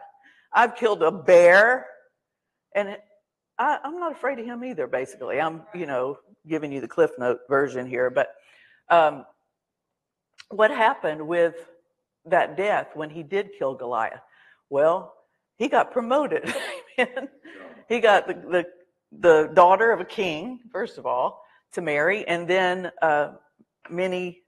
I've 0.53 0.77
killed 0.77 1.03
a 1.03 1.11
bear. 1.11 1.87
And 2.75 2.97
I, 3.59 3.79
am 3.85 3.99
not 3.99 4.13
afraid 4.13 4.39
of 4.39 4.47
him 4.47 4.65
either, 4.65 4.87
basically. 4.87 5.41
I'm, 5.41 5.63
you 5.75 5.87
know, 5.87 6.19
giving 6.49 6.73
you 6.73 6.81
the 6.81 6.89
Cliff 6.89 7.11
Note 7.19 7.41
version 7.49 7.87
here. 7.87 8.11
But 8.11 8.29
um, 8.89 9.25
what 10.51 10.71
happened 10.71 11.27
with 11.27 11.55
that 12.27 12.57
death 12.57 12.89
when 12.95 13.11
he 13.11 13.23
did 13.23 13.51
kill 13.59 13.75
Goliath? 13.75 14.21
Well, 14.71 15.15
he 15.57 15.69
got 15.69 15.93
promoted. 15.93 16.53
he 17.89 18.01
got 18.01 18.27
the, 18.27 18.35
the, 18.35 18.67
the 19.13 19.51
daughter 19.55 19.91
of 19.91 20.01
a 20.01 20.05
king, 20.05 20.61
first 20.73 20.99
of 20.99 21.07
all, 21.07 21.43
to 21.73 21.81
marry, 21.81 22.27
and 22.27 22.49
then 22.49 22.91
uh, 23.03 23.33
many 23.91 24.43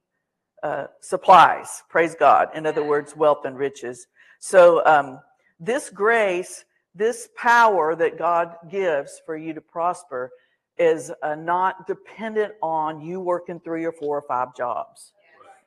uh, 0.63 0.87
supplies. 1.01 1.83
Praise 1.89 2.15
God. 2.19 2.49
In 2.55 2.67
other 2.67 2.85
words, 2.85 3.17
wealth 3.17 3.45
and 3.45 3.57
riches. 3.57 4.07
So 4.41 4.85
um, 4.85 5.21
this 5.61 5.91
grace, 5.91 6.65
this 6.95 7.29
power 7.37 7.95
that 7.97 8.19
God 8.19 8.57
gives 8.71 9.21
for 9.25 9.37
you 9.37 9.55
to 9.55 9.61
prosper, 9.61 10.31
is 10.79 11.13
uh, 11.23 11.35
not 11.35 11.87
dependent 11.87 12.55
on 12.63 13.01
you 13.01 13.21
working 13.21 13.61
three 13.61 13.85
or 13.85 13.93
four 13.93 14.19
or 14.19 14.23
five 14.23 14.55
jobs. 14.57 15.13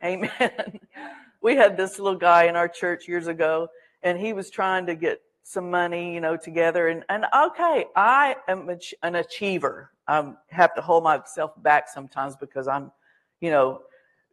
Amen. 0.03 0.79
we 1.41 1.55
had 1.55 1.77
this 1.77 1.99
little 1.99 2.17
guy 2.17 2.45
in 2.45 2.55
our 2.55 2.67
church 2.67 3.07
years 3.07 3.27
ago, 3.27 3.67
and 4.03 4.19
he 4.19 4.33
was 4.33 4.49
trying 4.49 4.85
to 4.87 4.95
get 4.95 5.21
some 5.43 5.69
money, 5.69 6.13
you 6.13 6.21
know, 6.21 6.37
together. 6.37 6.87
And, 6.87 7.03
and 7.09 7.25
okay, 7.35 7.85
I 7.95 8.35
am 8.47 8.69
an 9.03 9.15
achiever. 9.15 9.91
I 10.07 10.33
have 10.49 10.73
to 10.75 10.81
hold 10.81 11.03
myself 11.03 11.51
back 11.61 11.89
sometimes 11.89 12.35
because 12.35 12.67
I'm, 12.67 12.91
you 13.39 13.49
know, 13.49 13.81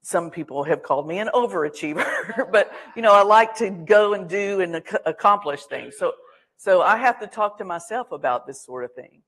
some 0.02 0.30
people 0.30 0.64
have 0.64 0.82
called 0.82 1.06
me 1.06 1.18
an 1.18 1.28
overachiever, 1.34 2.06
but 2.52 2.72
you 2.94 3.02
know, 3.02 3.12
I 3.12 3.22
like 3.22 3.54
to 3.56 3.70
go 3.70 4.14
and 4.14 4.28
do 4.28 4.60
and 4.60 4.76
ac- 4.76 4.96
accomplish 5.06 5.64
things. 5.64 5.96
So, 5.98 6.12
so 6.56 6.82
I 6.82 6.96
have 6.96 7.20
to 7.20 7.26
talk 7.26 7.58
to 7.58 7.64
myself 7.64 8.12
about 8.12 8.46
this 8.46 8.64
sort 8.64 8.84
of 8.84 8.94
thing. 8.94 9.22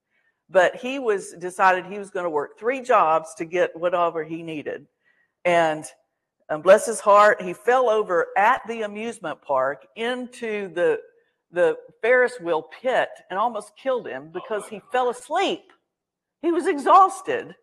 But 0.51 0.75
he 0.75 0.99
was 0.99 1.33
decided 1.33 1.85
he 1.85 1.97
was 1.97 2.09
going 2.09 2.25
to 2.25 2.29
work 2.29 2.59
three 2.59 2.81
jobs 2.81 3.33
to 3.35 3.45
get 3.45 3.75
whatever 3.75 4.23
he 4.23 4.43
needed. 4.43 4.85
And 5.45 5.85
um, 6.49 6.61
bless 6.61 6.85
his 6.85 6.99
heart, 6.99 7.41
he 7.41 7.53
fell 7.53 7.89
over 7.89 8.27
at 8.37 8.61
the 8.67 8.81
amusement 8.81 9.41
park 9.41 9.87
into 9.95 10.73
the 10.73 10.99
the 11.53 11.77
Ferris 12.01 12.39
wheel 12.39 12.63
pit 12.81 13.09
and 13.29 13.37
almost 13.37 13.75
killed 13.75 14.07
him 14.07 14.29
because 14.31 14.63
he 14.69 14.81
fell 14.91 15.09
asleep. 15.09 15.73
He 16.41 16.51
was 16.51 16.65
exhausted 16.65 17.55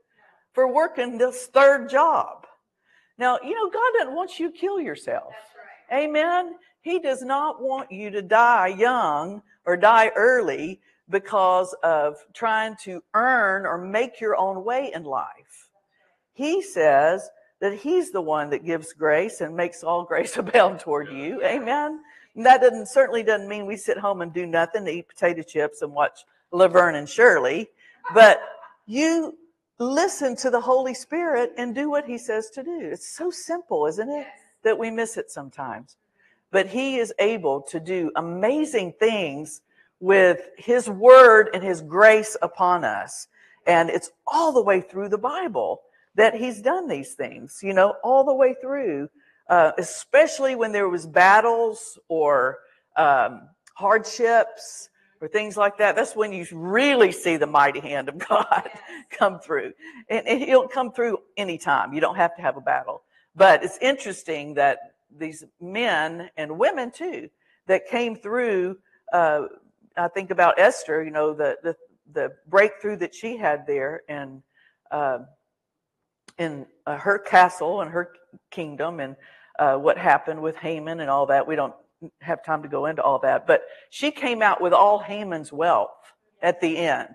for 0.53 0.73
working 0.73 1.17
this 1.19 1.47
third 1.47 1.89
job. 1.89 2.47
Now, 3.19 3.39
you 3.43 3.55
know, 3.55 3.71
God 3.71 3.93
doesn't 3.99 4.15
want 4.15 4.39
you 4.39 4.51
to 4.51 4.59
kill 4.59 4.81
yourself. 4.81 5.33
Right. 5.91 6.05
Amen. 6.05 6.55
He 6.83 6.99
does 6.99 7.23
not 7.23 7.63
want 7.63 7.91
you 7.91 8.11
to 8.11 8.23
die 8.23 8.69
young 8.69 9.43
or 9.65 9.77
die 9.77 10.11
early 10.15 10.81
because 11.11 11.75
of 11.83 12.17
trying 12.35 12.77
to 12.85 13.03
earn 13.15 13.67
or 13.67 13.79
make 13.79 14.21
your 14.21 14.37
own 14.37 14.65
way 14.65 14.93
in 14.95 15.05
life. 15.05 15.69
He 16.35 16.63
says 16.63 17.31
that 17.61 17.75
He's 17.75 18.13
the 18.13 18.21
one 18.21 18.51
that 18.51 18.65
gives 18.65 18.93
grace 18.93 19.41
and 19.41 19.57
makes 19.57 19.83
all 19.83 20.05
grace 20.09 20.37
abound 20.37 20.81
toward 20.81 21.11
you. 21.11 21.43
Amen. 21.45 22.01
And 22.35 22.47
that 22.47 22.61
doesn't 22.61 22.89
certainly 22.89 23.23
doesn't 23.23 23.49
mean 23.49 23.67
we 23.67 23.77
sit 23.77 23.99
home 23.99 24.23
and 24.23 24.33
do 24.33 24.47
nothing, 24.47 24.87
eat 24.87 25.09
potato 25.09 25.43
chips 25.43 25.83
and 25.83 25.93
watch 25.93 26.21
Laverne 26.53 26.95
and 26.95 27.09
Shirley, 27.09 27.69
but 28.15 28.41
you 28.87 29.37
listen 29.79 30.35
to 30.37 30.51
the 30.51 30.61
Holy 30.61 30.95
Spirit 30.95 31.53
and 31.59 31.75
do 31.75 31.91
what 31.91 32.07
He 32.07 32.19
says 32.19 32.51
to 32.51 32.63
do. 32.63 32.79
It's 32.81 33.09
so 33.09 33.31
simple, 33.31 33.87
isn't 33.87 34.09
it? 34.09 34.27
That 34.63 34.79
we 34.79 34.91
miss 34.91 35.17
it 35.17 35.31
sometimes. 35.31 35.97
But 36.51 36.67
He 36.67 36.97
is 36.97 37.13
able 37.19 37.61
to 37.63 37.81
do 37.81 38.11
amazing 38.17 38.95
things 38.99 39.61
with 40.01 40.41
His 40.57 40.89
word 40.89 41.51
and 41.53 41.63
His 41.63 41.81
grace 41.81 42.37
upon 42.43 42.85
us. 42.85 43.29
And 43.67 43.91
it's 43.91 44.11
all 44.27 44.53
the 44.53 44.63
way 44.63 44.81
through 44.81 45.09
the 45.09 45.19
Bible 45.19 45.83
that 46.15 46.35
He's 46.35 46.61
done 46.61 46.89
these 46.89 47.15
things, 47.15 47.61
you 47.63 47.75
know, 47.75 47.95
all 48.03 48.25
the 48.25 48.35
way 48.35 48.55
through, 48.61 49.09
uh, 49.49 49.73
especially 49.79 50.55
when 50.55 50.73
there 50.73 50.89
was 50.89 51.07
battles 51.07 51.99
or 52.09 52.59
um, 52.97 53.49
hardships 53.75 54.91
or 55.21 55.29
things 55.29 55.57
like 55.57 55.79
that. 55.79 55.97
That's 55.97 56.17
when 56.17 56.33
you 56.33 56.47
really 56.53 57.13
see 57.13 57.37
the 57.37 57.47
mighty 57.47 57.81
hand 57.81 58.09
of 58.09 58.19
God 58.29 58.69
come 59.11 59.41
through. 59.41 59.73
And, 60.09 60.27
and 60.27 60.43
he'll 60.43 60.69
come 60.69 60.93
through 60.93 61.19
anytime. 61.37 61.93
You 61.93 62.01
don't 62.01 62.17
have 62.17 62.37
to 62.37 62.43
have 62.43 62.57
a 62.57 62.61
battle. 62.61 63.03
But 63.35 63.63
it's 63.63 63.79
interesting 63.81 64.55
that 64.55 64.79
these 65.17 65.45
men 65.61 66.31
and 66.37 66.59
women 66.59 66.91
too 66.91 67.31
that 67.67 67.87
came 67.87 68.17
through, 68.17 68.77
uh, 69.13 69.43
I 69.99 70.09
think 70.09 70.31
about 70.31 70.59
Esther, 70.59 71.03
you 71.03 71.11
know, 71.11 71.35
the, 71.35 71.57
the, 71.63 71.77
the 72.13 72.33
breakthrough 72.47 72.97
that 72.97 73.15
she 73.15 73.37
had 73.37 73.67
there 73.67 74.03
and, 74.09 74.43
uh, 74.91 75.19
in 76.39 76.67
uh, 76.87 76.97
her 76.97 77.19
castle 77.19 77.81
and 77.81 77.91
her 77.91 78.13
kingdom 78.51 79.01
and 79.01 79.17
uh, 79.59 79.77
what 79.77 79.99
happened 79.99 80.41
with 80.41 80.57
Haman 80.57 81.01
and 81.01 81.11
all 81.11 81.27
that. 81.27 81.47
We 81.47 81.57
don't 81.57 81.75
have 82.21 82.45
time 82.45 82.63
to 82.63 82.69
go 82.69 82.87
into 82.87 83.03
all 83.03 83.19
that, 83.21 83.47
but 83.47 83.63
she 83.91 84.11
came 84.11 84.41
out 84.41 84.61
with 84.61 84.73
all 84.73 85.01
Haman's 85.01 85.53
wealth 85.53 85.91
at 86.41 86.61
the 86.61 86.79
end. 86.79 87.15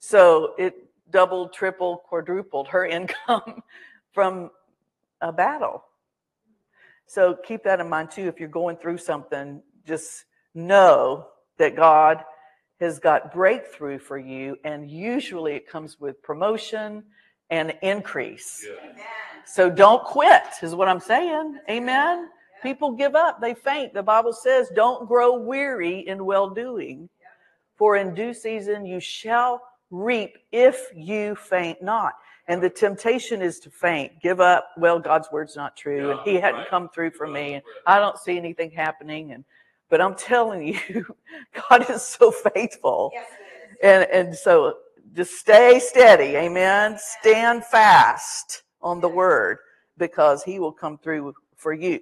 So 0.00 0.54
it 0.58 0.74
doubled, 1.10 1.52
tripled, 1.52 2.00
quadrupled 2.08 2.68
her 2.68 2.84
income 2.98 3.62
from 4.12 4.50
a 5.20 5.32
battle. 5.32 5.84
So 7.06 7.36
keep 7.46 7.64
that 7.64 7.78
in 7.78 7.88
mind 7.88 8.10
too. 8.10 8.26
If 8.26 8.40
you're 8.40 8.48
going 8.48 8.76
through 8.76 8.98
something, 8.98 9.62
just 9.86 10.24
know 10.54 11.26
that 11.62 11.76
God 11.76 12.24
has 12.80 12.98
got 12.98 13.32
breakthrough 13.32 14.00
for 14.00 14.18
you, 14.18 14.56
and 14.64 14.90
usually 14.90 15.54
it 15.54 15.68
comes 15.68 16.00
with 16.00 16.20
promotion 16.20 17.04
and 17.50 17.72
increase. 17.82 18.66
Amen. 18.68 19.04
So 19.46 19.70
don't 19.70 20.02
quit, 20.02 20.42
is 20.60 20.74
what 20.74 20.88
I'm 20.88 20.98
saying. 20.98 21.60
Amen. 21.70 22.30
People 22.64 22.90
give 22.90 23.14
up, 23.14 23.40
they 23.40 23.54
faint. 23.54 23.94
The 23.94 24.02
Bible 24.02 24.32
says, 24.32 24.72
don't 24.74 25.06
grow 25.06 25.36
weary 25.36 26.00
in 26.00 26.24
well 26.24 26.50
doing, 26.50 27.08
for 27.76 27.96
in 27.96 28.12
due 28.12 28.34
season 28.34 28.84
you 28.84 28.98
shall 28.98 29.62
reap 29.92 30.38
if 30.50 30.88
you 30.96 31.36
faint 31.36 31.80
not. 31.80 32.14
And 32.48 32.60
the 32.60 32.70
temptation 32.70 33.40
is 33.40 33.60
to 33.60 33.70
faint, 33.70 34.20
give 34.20 34.40
up. 34.40 34.68
Well, 34.76 34.98
God's 34.98 35.28
word's 35.30 35.54
not 35.54 35.76
true, 35.76 36.10
and 36.10 36.20
He 36.24 36.34
hadn't 36.34 36.66
come 36.66 36.88
through 36.88 37.12
for 37.12 37.28
me, 37.28 37.54
and 37.54 37.62
I 37.86 38.00
don't 38.00 38.18
see 38.18 38.36
anything 38.36 38.72
happening. 38.72 39.30
And 39.30 39.44
but 39.92 40.00
I'm 40.00 40.14
telling 40.14 40.66
you, 40.66 41.04
God 41.68 41.90
is 41.90 42.00
so 42.00 42.30
faithful. 42.30 43.10
Yes, 43.12 43.26
is. 43.26 43.76
And 43.82 44.04
and 44.10 44.34
so 44.34 44.78
just 45.12 45.34
stay 45.34 45.80
steady, 45.80 46.34
amen. 46.34 46.96
Stand 47.20 47.62
fast 47.66 48.62
on 48.80 49.02
the 49.02 49.08
word 49.08 49.58
because 49.98 50.42
he 50.42 50.58
will 50.58 50.72
come 50.72 50.96
through 50.96 51.34
for 51.56 51.74
you. 51.74 52.00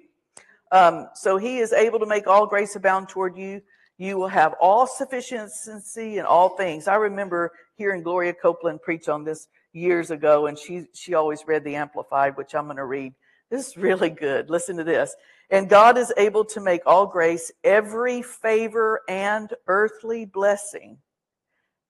Um, 0.71 1.09
so 1.17 1.37
he 1.37 1.59
is 1.59 1.73
able 1.73 1.99
to 1.99 2.07
make 2.07 2.29
all 2.29 2.47
grace 2.47 2.77
abound 2.77 3.09
toward 3.09 3.37
you. 3.37 3.61
You 3.99 4.19
will 4.19 4.29
have 4.29 4.55
all 4.61 4.87
sufficiency 4.87 6.19
in 6.19 6.25
all 6.25 6.51
things. 6.51 6.87
I 6.87 6.95
remember 6.95 7.51
hearing 7.75 8.05
Gloria 8.05 8.35
Copeland 8.35 8.83
preach 8.83 9.09
on 9.09 9.25
this 9.25 9.49
years 9.73 10.13
ago, 10.13 10.47
and 10.47 10.57
she 10.57 10.85
she 10.95 11.15
always 11.15 11.43
read 11.45 11.65
the 11.65 11.75
Amplified, 11.75 12.37
which 12.37 12.55
I'm 12.55 12.67
going 12.67 12.77
to 12.77 12.85
read. 12.85 13.15
This 13.51 13.67
is 13.67 13.77
really 13.77 14.11
good. 14.11 14.49
Listen 14.49 14.77
to 14.77 14.85
this. 14.85 15.13
And 15.51 15.69
God 15.69 15.99
is 15.99 16.13
able 16.17 16.45
to 16.47 16.61
make 16.61 16.83
all 16.87 17.07
grace, 17.07 17.51
every 17.65 18.23
favor 18.23 19.03
and 19.09 19.53
earthly 19.67 20.25
blessing 20.25 20.99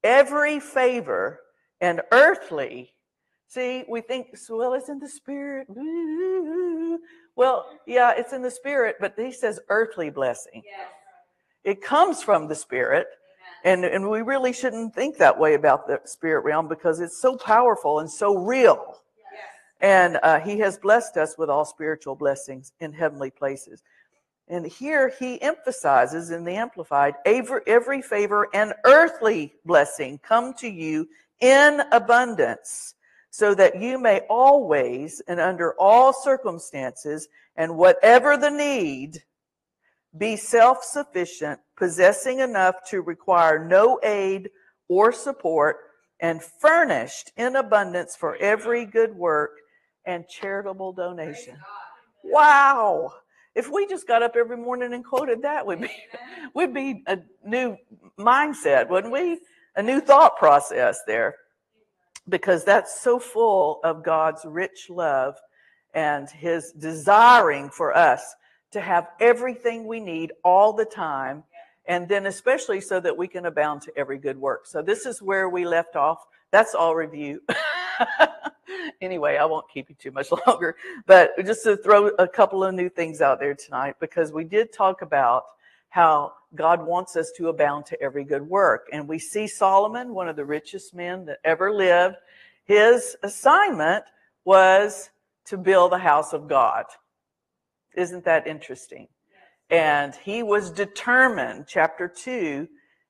every 0.02 0.60
favor 0.60 1.40
and 1.80 2.00
earthly. 2.12 2.94
See, 3.48 3.84
we 3.88 4.00
think, 4.00 4.36
well, 4.48 4.74
it's 4.74 4.88
in 4.88 4.98
the 4.98 5.08
spirit. 5.08 5.68
Well, 7.36 7.64
yeah, 7.86 8.12
it's 8.14 8.34
in 8.34 8.42
the 8.42 8.50
spirit, 8.50 8.96
but 9.00 9.14
he 9.16 9.32
says 9.32 9.60
earthly 9.70 10.10
blessing. 10.10 10.62
Yes. 10.62 10.88
It 11.64 11.80
comes 11.80 12.22
from 12.22 12.48
the 12.48 12.54
spirit. 12.54 13.06
Amen. 13.64 13.84
And, 13.84 13.94
and 13.94 14.10
we 14.10 14.20
really 14.20 14.52
shouldn't 14.52 14.94
think 14.94 15.16
that 15.18 15.38
way 15.38 15.54
about 15.54 15.86
the 15.86 16.00
spirit 16.04 16.44
realm 16.44 16.68
because 16.68 17.00
it's 17.00 17.18
so 17.18 17.38
powerful 17.38 18.00
and 18.00 18.10
so 18.10 18.36
real. 18.36 18.96
And 19.80 20.18
uh, 20.22 20.40
he 20.40 20.58
has 20.58 20.78
blessed 20.78 21.16
us 21.16 21.38
with 21.38 21.48
all 21.48 21.64
spiritual 21.64 22.14
blessings 22.14 22.72
in 22.80 22.92
heavenly 22.92 23.30
places. 23.30 23.82
And 24.46 24.66
here 24.66 25.12
he 25.18 25.40
emphasizes 25.40 26.30
in 26.30 26.44
the 26.44 26.56
Amplified 26.56 27.14
every, 27.24 27.60
every 27.66 28.02
favor 28.02 28.48
and 28.52 28.74
earthly 28.84 29.54
blessing 29.64 30.18
come 30.22 30.54
to 30.54 30.68
you 30.68 31.08
in 31.40 31.80
abundance, 31.92 32.94
so 33.30 33.54
that 33.54 33.80
you 33.80 33.98
may 33.98 34.20
always 34.28 35.22
and 35.28 35.40
under 35.40 35.74
all 35.78 36.12
circumstances 36.12 37.28
and 37.56 37.76
whatever 37.76 38.36
the 38.36 38.50
need 38.50 39.22
be 40.18 40.36
self 40.36 40.82
sufficient, 40.82 41.60
possessing 41.76 42.40
enough 42.40 42.74
to 42.90 43.00
require 43.00 43.64
no 43.64 44.00
aid 44.02 44.50
or 44.88 45.12
support, 45.12 45.76
and 46.18 46.42
furnished 46.42 47.30
in 47.36 47.54
abundance 47.54 48.16
for 48.16 48.36
every 48.36 48.84
good 48.84 49.14
work 49.14 49.52
and 50.04 50.26
charitable 50.28 50.92
donation. 50.92 51.56
Wow. 52.24 53.12
If 53.54 53.70
we 53.70 53.86
just 53.86 54.06
got 54.06 54.22
up 54.22 54.36
every 54.36 54.56
morning 54.56 54.92
and 54.94 55.04
quoted 55.04 55.42
that, 55.42 55.66
we'd 55.66 55.80
be, 55.80 55.90
we'd 56.54 56.74
be 56.74 57.02
a 57.06 57.18
new 57.44 57.76
mindset, 58.18 58.88
wouldn't 58.88 59.12
we? 59.12 59.40
A 59.76 59.82
new 59.82 60.00
thought 60.00 60.36
process 60.38 61.00
there. 61.06 61.36
Because 62.28 62.64
that's 62.64 63.00
so 63.00 63.18
full 63.18 63.80
of 63.82 64.04
God's 64.04 64.44
rich 64.44 64.88
love 64.88 65.36
and 65.94 66.28
his 66.30 66.72
desiring 66.72 67.70
for 67.70 67.96
us 67.96 68.34
to 68.70 68.80
have 68.80 69.08
everything 69.18 69.86
we 69.86 69.98
need 69.98 70.32
all 70.44 70.72
the 70.72 70.84
time. 70.84 71.42
And 71.86 72.08
then, 72.08 72.26
especially 72.26 72.80
so 72.80 73.00
that 73.00 73.16
we 73.16 73.26
can 73.26 73.46
abound 73.46 73.82
to 73.82 73.98
every 73.98 74.18
good 74.18 74.36
work. 74.36 74.66
So, 74.66 74.80
this 74.80 75.06
is 75.06 75.20
where 75.20 75.48
we 75.48 75.66
left 75.66 75.96
off. 75.96 76.24
That's 76.52 76.74
all 76.74 76.94
review. 76.94 77.42
anyway, 79.00 79.36
I 79.36 79.44
won't 79.44 79.68
keep 79.72 79.88
you 79.88 79.96
too 79.96 80.10
much 80.10 80.28
longer, 80.46 80.76
but 81.06 81.32
just 81.44 81.64
to 81.64 81.76
throw 81.76 82.08
a 82.08 82.28
couple 82.28 82.64
of 82.64 82.74
new 82.74 82.88
things 82.88 83.20
out 83.20 83.40
there 83.40 83.54
tonight, 83.54 83.96
because 84.00 84.32
we 84.32 84.44
did 84.44 84.72
talk 84.72 85.02
about 85.02 85.44
how 85.90 86.32
God 86.54 86.84
wants 86.86 87.16
us 87.16 87.32
to 87.36 87.48
abound 87.48 87.86
to 87.86 88.00
every 88.00 88.24
good 88.24 88.48
work. 88.48 88.86
And 88.92 89.08
we 89.08 89.18
see 89.18 89.46
Solomon, 89.46 90.14
one 90.14 90.28
of 90.28 90.36
the 90.36 90.44
richest 90.44 90.94
men 90.94 91.26
that 91.26 91.38
ever 91.44 91.72
lived, 91.72 92.16
his 92.64 93.16
assignment 93.22 94.04
was 94.44 95.10
to 95.46 95.58
build 95.58 95.92
the 95.92 95.98
house 95.98 96.32
of 96.32 96.48
God. 96.48 96.84
Isn't 97.96 98.24
that 98.24 98.46
interesting? 98.46 99.08
And 99.68 100.14
he 100.14 100.42
was 100.42 100.70
determined, 100.70 101.66
chapter 101.68 102.08
2 102.08 102.68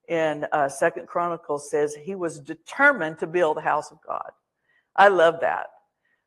in 0.08 0.46
uh, 0.52 0.68
Second 0.68 1.06
Chronicles 1.06 1.70
says 1.70 1.94
he 1.94 2.14
was 2.14 2.40
determined 2.40 3.18
to 3.18 3.26
build 3.26 3.56
the 3.56 3.62
house 3.62 3.90
of 3.90 3.98
God. 4.06 4.30
I 5.00 5.08
love 5.08 5.40
that. 5.40 5.68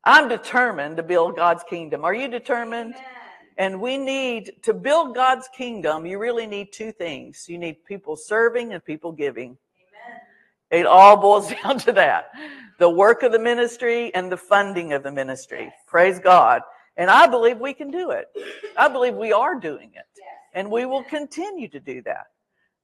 I'm 0.03 0.27
determined 0.27 0.97
to 0.97 1.03
build 1.03 1.35
God's 1.35 1.63
kingdom. 1.69 2.03
Are 2.03 2.13
you 2.13 2.27
determined? 2.27 2.95
Amen. 2.95 3.05
And 3.55 3.79
we 3.79 3.97
need 3.97 4.51
to 4.63 4.73
build 4.73 5.13
God's 5.13 5.47
kingdom. 5.55 6.07
You 6.07 6.17
really 6.17 6.47
need 6.47 6.73
two 6.73 6.91
things. 6.91 7.45
You 7.47 7.59
need 7.59 7.85
people 7.85 8.15
serving 8.15 8.73
and 8.73 8.83
people 8.83 9.11
giving. 9.11 9.59
Amen. 10.09 10.21
It 10.71 10.85
all 10.87 11.17
boils 11.17 11.53
down 11.63 11.77
to 11.81 11.91
that. 11.91 12.31
The 12.79 12.89
work 12.89 13.21
of 13.21 13.31
the 13.31 13.37
ministry 13.37 14.11
and 14.15 14.31
the 14.31 14.37
funding 14.37 14.93
of 14.93 15.03
the 15.03 15.11
ministry. 15.11 15.71
Praise 15.85 16.17
God. 16.17 16.63
And 16.97 17.11
I 17.11 17.27
believe 17.27 17.59
we 17.59 17.75
can 17.75 17.91
do 17.91 18.09
it. 18.09 18.25
I 18.75 18.87
believe 18.87 19.13
we 19.13 19.31
are 19.31 19.59
doing 19.59 19.91
it. 19.93 20.07
Yes. 20.17 20.27
And 20.55 20.71
we 20.71 20.85
will 20.85 21.03
continue 21.03 21.67
to 21.67 21.79
do 21.79 22.01
that. 22.03 22.25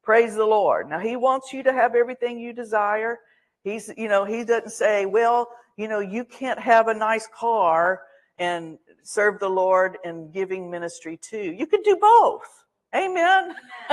Praise 0.03 0.35
the 0.35 0.45
Lord. 0.45 0.87
Now, 0.87 0.99
He 0.99 1.15
wants 1.15 1.51
you 1.51 1.63
to 1.63 1.73
have 1.73 1.95
everything 1.95 2.37
you 2.37 2.53
desire. 2.53 3.21
He's, 3.63 3.89
you 3.97 4.07
know, 4.07 4.23
He 4.23 4.43
doesn't 4.43 4.69
say, 4.69 5.07
well, 5.07 5.49
you 5.79 5.87
know, 5.87 6.01
you 6.01 6.25
can't 6.25 6.59
have 6.59 6.89
a 6.89 6.93
nice 6.93 7.25
car 7.33 8.01
and 8.37 8.77
serve 9.01 9.39
the 9.39 9.47
Lord 9.47 9.97
in 10.03 10.29
giving 10.29 10.69
ministry 10.69 11.17
too. 11.21 11.55
You 11.57 11.65
could 11.65 11.83
do 11.83 11.95
both. 11.95 12.65
Amen. 12.93 13.55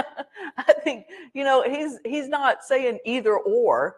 I 0.56 0.72
think, 0.82 1.06
you 1.32 1.44
know, 1.44 1.62
he's 1.62 2.00
he's 2.04 2.26
not 2.26 2.64
saying 2.64 2.98
either 3.04 3.36
or. 3.36 3.94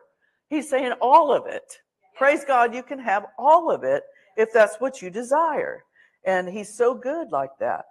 He's 0.50 0.68
saying 0.68 0.92
all 1.00 1.32
of 1.32 1.46
it. 1.46 1.64
Praise 2.14 2.44
God, 2.44 2.74
you 2.74 2.82
can 2.82 2.98
have 2.98 3.24
all 3.38 3.70
of 3.70 3.84
it 3.84 4.02
if 4.36 4.52
that's 4.52 4.76
what 4.80 5.00
you 5.00 5.08
desire. 5.08 5.84
And 6.26 6.46
he's 6.46 6.76
so 6.76 6.94
good 6.94 7.32
like 7.32 7.56
that. 7.58 7.86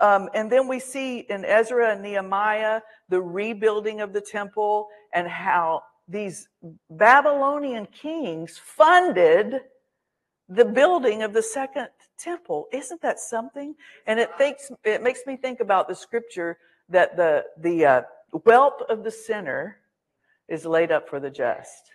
Um, 0.00 0.28
and 0.34 0.50
then 0.50 0.66
we 0.66 0.80
see 0.80 1.20
in 1.20 1.44
Ezra 1.44 1.92
and 1.92 2.02
Nehemiah 2.02 2.80
the 3.10 3.22
rebuilding 3.22 4.00
of 4.00 4.12
the 4.12 4.20
temple 4.20 4.88
and 5.14 5.28
how 5.28 5.82
these 6.08 6.48
Babylonian 6.90 7.86
kings 7.86 8.58
funded 8.58 9.60
the 10.48 10.64
building 10.64 11.22
of 11.22 11.32
the 11.32 11.42
second 11.42 11.88
temple. 12.18 12.68
Isn't 12.72 13.02
that 13.02 13.18
something? 13.18 13.74
And 14.06 14.20
it 14.20 14.30
thinks 14.38 14.70
it 14.84 15.02
makes 15.02 15.20
me 15.26 15.36
think 15.36 15.60
about 15.60 15.88
the 15.88 15.94
scripture 15.94 16.58
that 16.88 17.16
the 17.16 17.44
the 17.58 17.84
uh, 17.84 18.02
wealth 18.44 18.82
of 18.88 19.02
the 19.02 19.10
sinner 19.10 19.78
is 20.48 20.64
laid 20.64 20.92
up 20.92 21.08
for 21.08 21.18
the 21.18 21.30
just. 21.30 21.90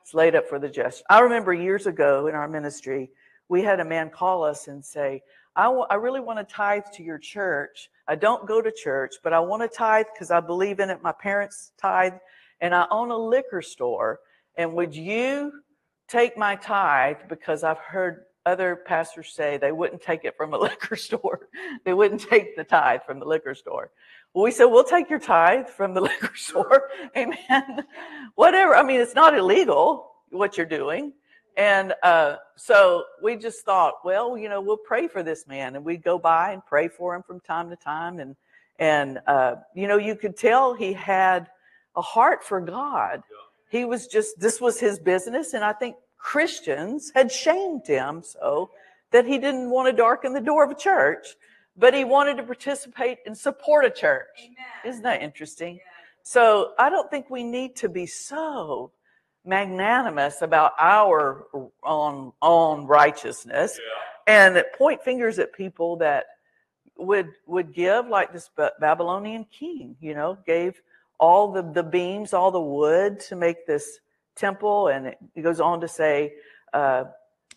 It's 0.00 0.14
laid 0.14 0.36
up 0.36 0.48
for 0.48 0.58
the 0.60 0.68
just. 0.68 1.02
I 1.10 1.18
remember 1.18 1.52
years 1.52 1.86
ago 1.86 2.28
in 2.28 2.34
our 2.36 2.46
ministry, 2.46 3.10
we 3.48 3.62
had 3.62 3.80
a 3.80 3.84
man 3.84 4.08
call 4.08 4.44
us 4.44 4.68
and 4.68 4.84
say, 4.84 5.22
I, 5.56 5.64
w- 5.64 5.86
I 5.90 5.94
really 5.96 6.20
want 6.20 6.38
to 6.38 6.54
tithe 6.54 6.84
to 6.94 7.02
your 7.02 7.18
church. 7.18 7.90
I 8.06 8.14
don't 8.14 8.46
go 8.46 8.62
to 8.62 8.70
church, 8.70 9.16
but 9.24 9.32
I 9.32 9.40
want 9.40 9.62
to 9.62 9.68
tithe 9.68 10.06
because 10.14 10.30
I 10.30 10.38
believe 10.38 10.78
in 10.78 10.90
it. 10.90 11.02
My 11.02 11.10
parents 11.10 11.72
tithe, 11.76 12.12
and 12.60 12.74
I 12.74 12.86
own 12.90 13.10
a 13.10 13.16
liquor 13.16 13.62
store. 13.62 14.20
And 14.56 14.72
would 14.74 14.94
you 14.94 15.52
take 16.08 16.36
my 16.36 16.56
tithe? 16.56 17.18
Because 17.28 17.64
I've 17.64 17.78
heard 17.78 18.24
other 18.46 18.76
pastors 18.76 19.32
say 19.34 19.56
they 19.56 19.72
wouldn't 19.72 20.00
take 20.00 20.24
it 20.24 20.36
from 20.36 20.54
a 20.54 20.58
liquor 20.68 20.96
store. 20.96 21.48
they 21.84 21.92
wouldn't 21.92 22.22
take 22.22 22.56
the 22.56 22.64
tithe 22.64 23.00
from 23.06 23.18
the 23.18 23.26
liquor 23.26 23.54
store. 23.54 23.90
Well, 24.32 24.44
we 24.44 24.50
said, 24.50 24.66
we'll 24.66 24.84
take 24.84 25.10
your 25.10 25.18
tithe 25.18 25.68
from 25.68 25.94
the 25.94 26.00
liquor 26.10 26.34
store. 26.34 26.90
Amen. 27.16 27.84
Whatever. 28.34 28.74
I 28.74 28.82
mean, 28.82 29.00
it's 29.00 29.14
not 29.14 29.36
illegal 29.36 30.12
what 30.30 30.56
you're 30.56 30.66
doing. 30.66 31.12
And 31.56 31.94
uh, 32.02 32.36
so 32.56 33.04
we 33.22 33.36
just 33.36 33.64
thought, 33.64 33.94
well, 34.04 34.36
you 34.36 34.48
know, 34.48 34.60
we'll 34.60 34.76
pray 34.76 35.08
for 35.08 35.22
this 35.22 35.46
man, 35.46 35.74
and 35.74 35.84
we'd 35.84 36.04
go 36.04 36.18
by 36.18 36.52
and 36.52 36.64
pray 36.66 36.88
for 36.88 37.14
him 37.14 37.22
from 37.22 37.40
time 37.40 37.70
to 37.70 37.76
time. 37.76 38.20
And 38.20 38.36
and 38.78 39.20
uh, 39.26 39.54
you 39.74 39.88
know, 39.88 39.96
you 39.96 40.16
could 40.16 40.36
tell 40.36 40.74
he 40.74 40.92
had 40.92 41.48
a 41.96 42.02
heart 42.02 42.44
for 42.44 42.60
God. 42.60 43.22
He 43.70 43.84
was 43.84 44.06
just 44.06 44.38
this 44.38 44.60
was 44.60 44.78
his 44.78 44.98
business, 44.98 45.54
and 45.54 45.64
I 45.64 45.72
think 45.72 45.96
Christians 46.18 47.12
had 47.14 47.30
shamed 47.30 47.86
him 47.86 48.22
so 48.22 48.70
that 49.10 49.26
he 49.26 49.38
didn't 49.38 49.70
want 49.70 49.88
to 49.88 49.92
darken 49.92 50.32
the 50.32 50.40
door 50.40 50.64
of 50.64 50.70
a 50.70 50.74
church, 50.74 51.26
but 51.76 51.94
he 51.94 52.04
wanted 52.04 52.36
to 52.36 52.42
participate 52.42 53.18
and 53.26 53.36
support 53.36 53.84
a 53.84 53.90
church. 53.90 54.26
Amen. 54.38 54.56
Isn't 54.84 55.02
that 55.02 55.22
interesting? 55.22 55.78
So 56.22 56.72
I 56.78 56.90
don't 56.90 57.10
think 57.10 57.30
we 57.30 57.44
need 57.44 57.76
to 57.76 57.88
be 57.88 58.06
so 58.06 58.90
magnanimous 59.44 60.42
about 60.42 60.72
our 60.78 61.46
own, 61.84 62.32
own 62.42 62.86
righteousness 62.86 63.78
and 64.26 64.62
point 64.76 65.02
fingers 65.02 65.38
at 65.38 65.52
people 65.52 65.96
that 65.96 66.24
would 66.98 67.28
would 67.46 67.72
give 67.72 68.08
like 68.08 68.32
this 68.32 68.50
Babylonian 68.80 69.46
king, 69.56 69.96
you 70.00 70.14
know, 70.14 70.38
gave 70.46 70.80
all 71.18 71.52
the, 71.52 71.62
the 71.62 71.82
beams, 71.82 72.32
all 72.32 72.50
the 72.50 72.60
wood 72.60 73.20
to 73.20 73.36
make 73.36 73.66
this 73.66 74.00
temple. 74.34 74.88
And 74.88 75.06
it 75.06 75.42
goes 75.42 75.60
on 75.60 75.80
to 75.80 75.88
say 75.88 76.34
uh, 76.72 77.04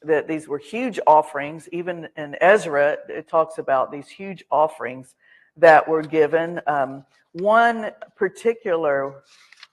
that 0.03 0.27
these 0.27 0.47
were 0.47 0.57
huge 0.57 0.99
offerings. 1.05 1.67
Even 1.71 2.07
in 2.17 2.35
Ezra, 2.41 2.97
it 3.09 3.27
talks 3.27 3.57
about 3.57 3.91
these 3.91 4.07
huge 4.07 4.43
offerings 4.51 5.15
that 5.57 5.87
were 5.87 6.03
given. 6.03 6.61
Um, 6.67 7.05
one 7.33 7.91
particular, 8.15 9.23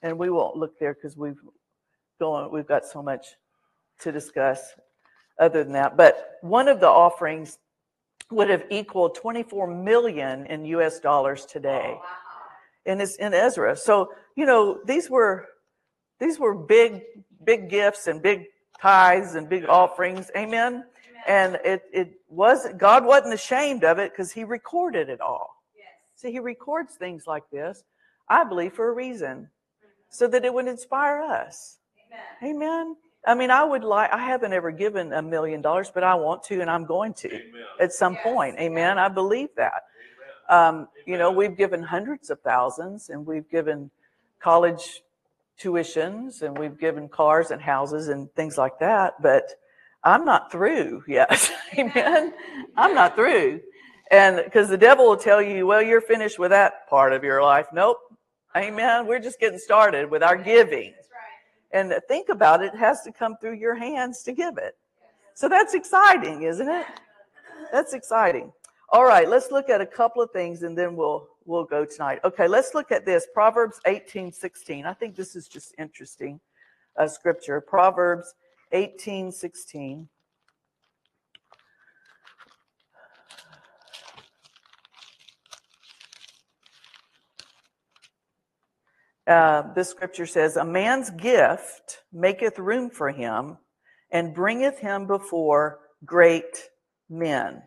and 0.03 0.19
we 0.19 0.31
won't 0.31 0.57
look 0.57 0.79
there 0.79 0.95
because 0.95 1.17
we've 1.17 1.41
going, 2.19 2.51
we've 2.51 2.67
got 2.67 2.85
so 2.85 3.03
much 3.03 3.27
to 4.01 4.13
discuss 4.13 4.75
other 5.39 5.63
than 5.63 5.73
that. 5.75 5.97
But 5.97 6.39
one 6.41 6.69
of 6.69 6.81
the 6.81 6.89
offerings 6.89 7.59
would 8.31 8.51
have 8.51 8.65
equaled 8.71 9.15
24 9.15 9.69
million 9.69 10.47
in 10.47 10.65
US 10.65 10.99
dollars 10.99 11.47
today 11.47 11.95
Wow. 11.95 12.03
In 12.87 12.99
this 12.99 13.17
in 13.17 13.35
Ezra. 13.35 13.77
So, 13.77 14.13
you 14.37 14.47
know, 14.47 14.79
these 14.85 15.11
were 15.11 15.47
these 16.19 16.39
were 16.39 16.55
big, 16.55 17.03
big 17.45 17.69
gifts 17.69 18.07
and 18.07 18.23
big 18.23 18.45
tithes 18.81 19.35
and 19.35 19.49
big 19.49 19.67
offerings. 19.69 20.31
Amen. 20.37 20.85
And 21.27 21.59
it 21.65 21.83
it 21.93 22.21
was 22.29 22.67
God 22.77 23.05
wasn't 23.05 23.35
ashamed 23.35 23.85
of 23.85 23.99
it 23.99 24.13
because 24.13 24.33
he 24.33 24.45
recorded 24.45 25.09
it 25.09 25.21
all. 25.21 25.63
Yes. 25.77 25.87
See, 26.15 26.31
he 26.33 26.39
records 26.39 26.95
things 26.95 27.27
like 27.27 27.43
this, 27.51 27.83
I 28.29 28.45
believe, 28.45 28.73
for 28.75 28.89
a 28.89 28.93
reason, 28.95 29.51
so 30.09 30.29
that 30.29 30.45
it 30.45 30.55
would 30.55 30.69
inspire 30.69 31.21
us. 31.23 31.79
Amen. 32.43 32.57
Amen. 32.57 32.97
I 33.27 33.35
mean, 33.35 33.51
I 33.51 33.65
would 33.65 33.83
like, 33.83 34.13
I 34.13 34.19
haven't 34.19 34.53
ever 34.53 34.71
given 34.71 35.13
a 35.13 35.21
million 35.21 35.61
dollars, 35.61 35.91
but 35.93 36.05
I 36.05 36.15
want 36.15 36.45
to 36.45 36.61
and 36.61 36.71
I'm 36.71 36.85
going 36.85 37.13
to 37.15 37.41
at 37.81 37.93
some 37.93 38.15
Yes, 38.15 38.23
point. 38.23 38.57
Amen. 38.61 38.97
yeah. 38.97 39.07
I 39.07 39.09
believe 39.09 39.49
that. 39.57 39.83
Um, 40.49 40.89
you 41.07 41.19
know, 41.19 41.31
we've 41.31 41.57
given 41.57 41.83
hundreds 41.83 42.31
of 42.31 42.41
thousands 42.41 43.11
and 43.11 43.27
we've 43.27 43.49
given 43.51 43.91
college 44.41 45.03
tuitions 45.61 46.43
and 46.43 46.57
we've 46.57 46.79
given 46.79 47.09
cars 47.09 47.51
and 47.51 47.61
houses 47.61 48.09
and 48.09 48.33
things 48.35 48.59
like 48.59 48.79
that, 48.79 49.21
but 49.21 49.51
I'm 50.05 50.25
not 50.25 50.53
through 50.53 51.05
yet. 51.09 51.51
Amen. 51.79 52.33
I'm 52.77 52.95
not 52.95 53.17
through. 53.17 53.61
And 54.11 54.41
because 54.45 54.69
the 54.69 54.79
devil 54.79 55.07
will 55.07 55.17
tell 55.17 55.43
you, 55.43 55.67
well, 55.67 55.83
you're 55.83 56.01
finished 56.01 56.39
with 56.39 56.51
that 56.51 56.89
part 56.89 57.13
of 57.13 57.25
your 57.25 57.43
life. 57.43 57.67
Nope. 57.73 57.99
Amen. 58.57 59.07
We're 59.07 59.19
just 59.19 59.41
getting 59.41 59.59
started 59.59 60.11
with 60.11 60.23
our 60.23 60.37
giving. 60.37 60.95
And 61.73 61.93
think 62.09 62.29
about 62.29 62.63
it, 62.63 62.73
it 62.73 62.79
has 62.79 63.03
to 63.03 63.13
come 63.13 63.37
through 63.41 63.55
your 63.55 63.75
hands 63.75 64.23
to 64.23 64.33
give 64.33 64.57
it. 64.57 64.77
So 65.35 65.49
that's 65.49 65.75
exciting, 65.75 66.43
isn't 66.43 66.69
it? 66.69 66.87
That's 67.73 67.93
exciting. 67.93 68.53
All 68.91 69.05
right, 69.05 69.29
let's 69.29 69.51
look 69.51 69.69
at 69.69 69.81
a 69.81 69.87
couple 69.87 70.23
of 70.23 70.31
things 70.31 70.63
and 70.63 70.79
then 70.79 70.95
we'll 70.95 71.29
we'll 71.45 71.65
go 71.65 71.85
tonight. 71.85 72.21
Okay, 72.25 72.47
let's 72.47 72.75
look 72.75 72.93
at 72.93 73.05
this. 73.05 73.27
Proverbs 73.35 73.81
18, 73.87 74.33
16. 74.33 74.87
I 74.87 74.93
think 74.93 75.17
this 75.17 75.35
is 75.35 75.49
just 75.49 75.75
interesting 75.79 76.41
uh, 76.97 77.09
scripture. 77.09 77.61
Proverbs 77.61 78.35
18, 78.73 79.33
16. 79.33 80.09
Uh, 89.27 89.73
this 89.75 89.89
scripture 89.89 90.27
says, 90.27 90.57
A 90.57 90.65
man's 90.65 91.11
gift 91.11 92.03
maketh 92.13 92.59
room 92.59 92.91
for 92.91 93.11
him 93.11 93.59
and 94.13 94.35
bringeth 94.35 94.79
him 94.79 95.07
before 95.07 95.81
great 96.05 96.71
men. 97.11 97.63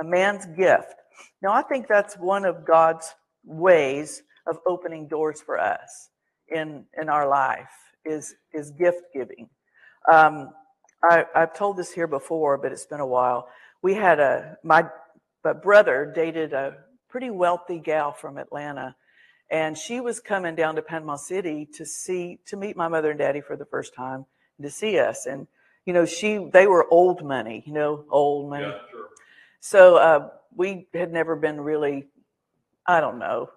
A 0.00 0.04
man's 0.04 0.46
gift. 0.46 0.94
Now, 1.42 1.52
I 1.52 1.62
think 1.62 1.88
that's 1.88 2.16
one 2.16 2.44
of 2.44 2.64
God's 2.64 3.14
ways 3.44 4.22
of 4.46 4.58
opening 4.66 5.08
doors 5.08 5.40
for 5.40 5.58
us 5.58 6.10
in, 6.48 6.84
in 7.00 7.08
our 7.08 7.28
life 7.28 7.70
is, 8.04 8.34
is 8.52 8.70
gift 8.70 9.02
giving. 9.12 9.48
Um, 10.10 10.50
I, 11.02 11.26
I've 11.34 11.54
told 11.54 11.76
this 11.76 11.92
here 11.92 12.06
before, 12.06 12.58
but 12.58 12.72
it's 12.72 12.86
been 12.86 13.00
a 13.00 13.06
while. 13.06 13.48
We 13.82 13.94
had 13.94 14.20
a, 14.20 14.56
my, 14.62 14.84
my 15.44 15.52
brother 15.52 16.10
dated 16.14 16.52
a 16.52 16.76
pretty 17.08 17.30
wealthy 17.30 17.78
gal 17.78 18.12
from 18.12 18.38
Atlanta 18.38 18.94
and 19.50 19.78
she 19.78 20.00
was 20.00 20.20
coming 20.20 20.54
down 20.54 20.76
to 20.76 20.82
Panama 20.82 21.16
City 21.16 21.66
to 21.74 21.86
see 21.86 22.38
to 22.46 22.56
meet 22.56 22.76
my 22.76 22.88
mother 22.88 23.10
and 23.10 23.18
daddy 23.18 23.40
for 23.40 23.56
the 23.56 23.64
first 23.64 23.94
time 23.94 24.26
to 24.60 24.70
see 24.70 24.98
us 24.98 25.26
and 25.26 25.46
you 25.86 25.92
know 25.92 26.04
she 26.04 26.38
they 26.52 26.66
were 26.66 26.86
old 26.90 27.24
money 27.24 27.62
you 27.66 27.72
know 27.72 28.04
old 28.10 28.50
money 28.50 28.66
Yeah. 28.66 28.97
So 29.60 29.96
uh, 29.96 30.28
we 30.54 30.86
had 30.94 31.12
never 31.12 31.36
been 31.36 31.60
really 31.60 32.06
i 32.86 33.00
don't 33.00 33.18
know 33.18 33.48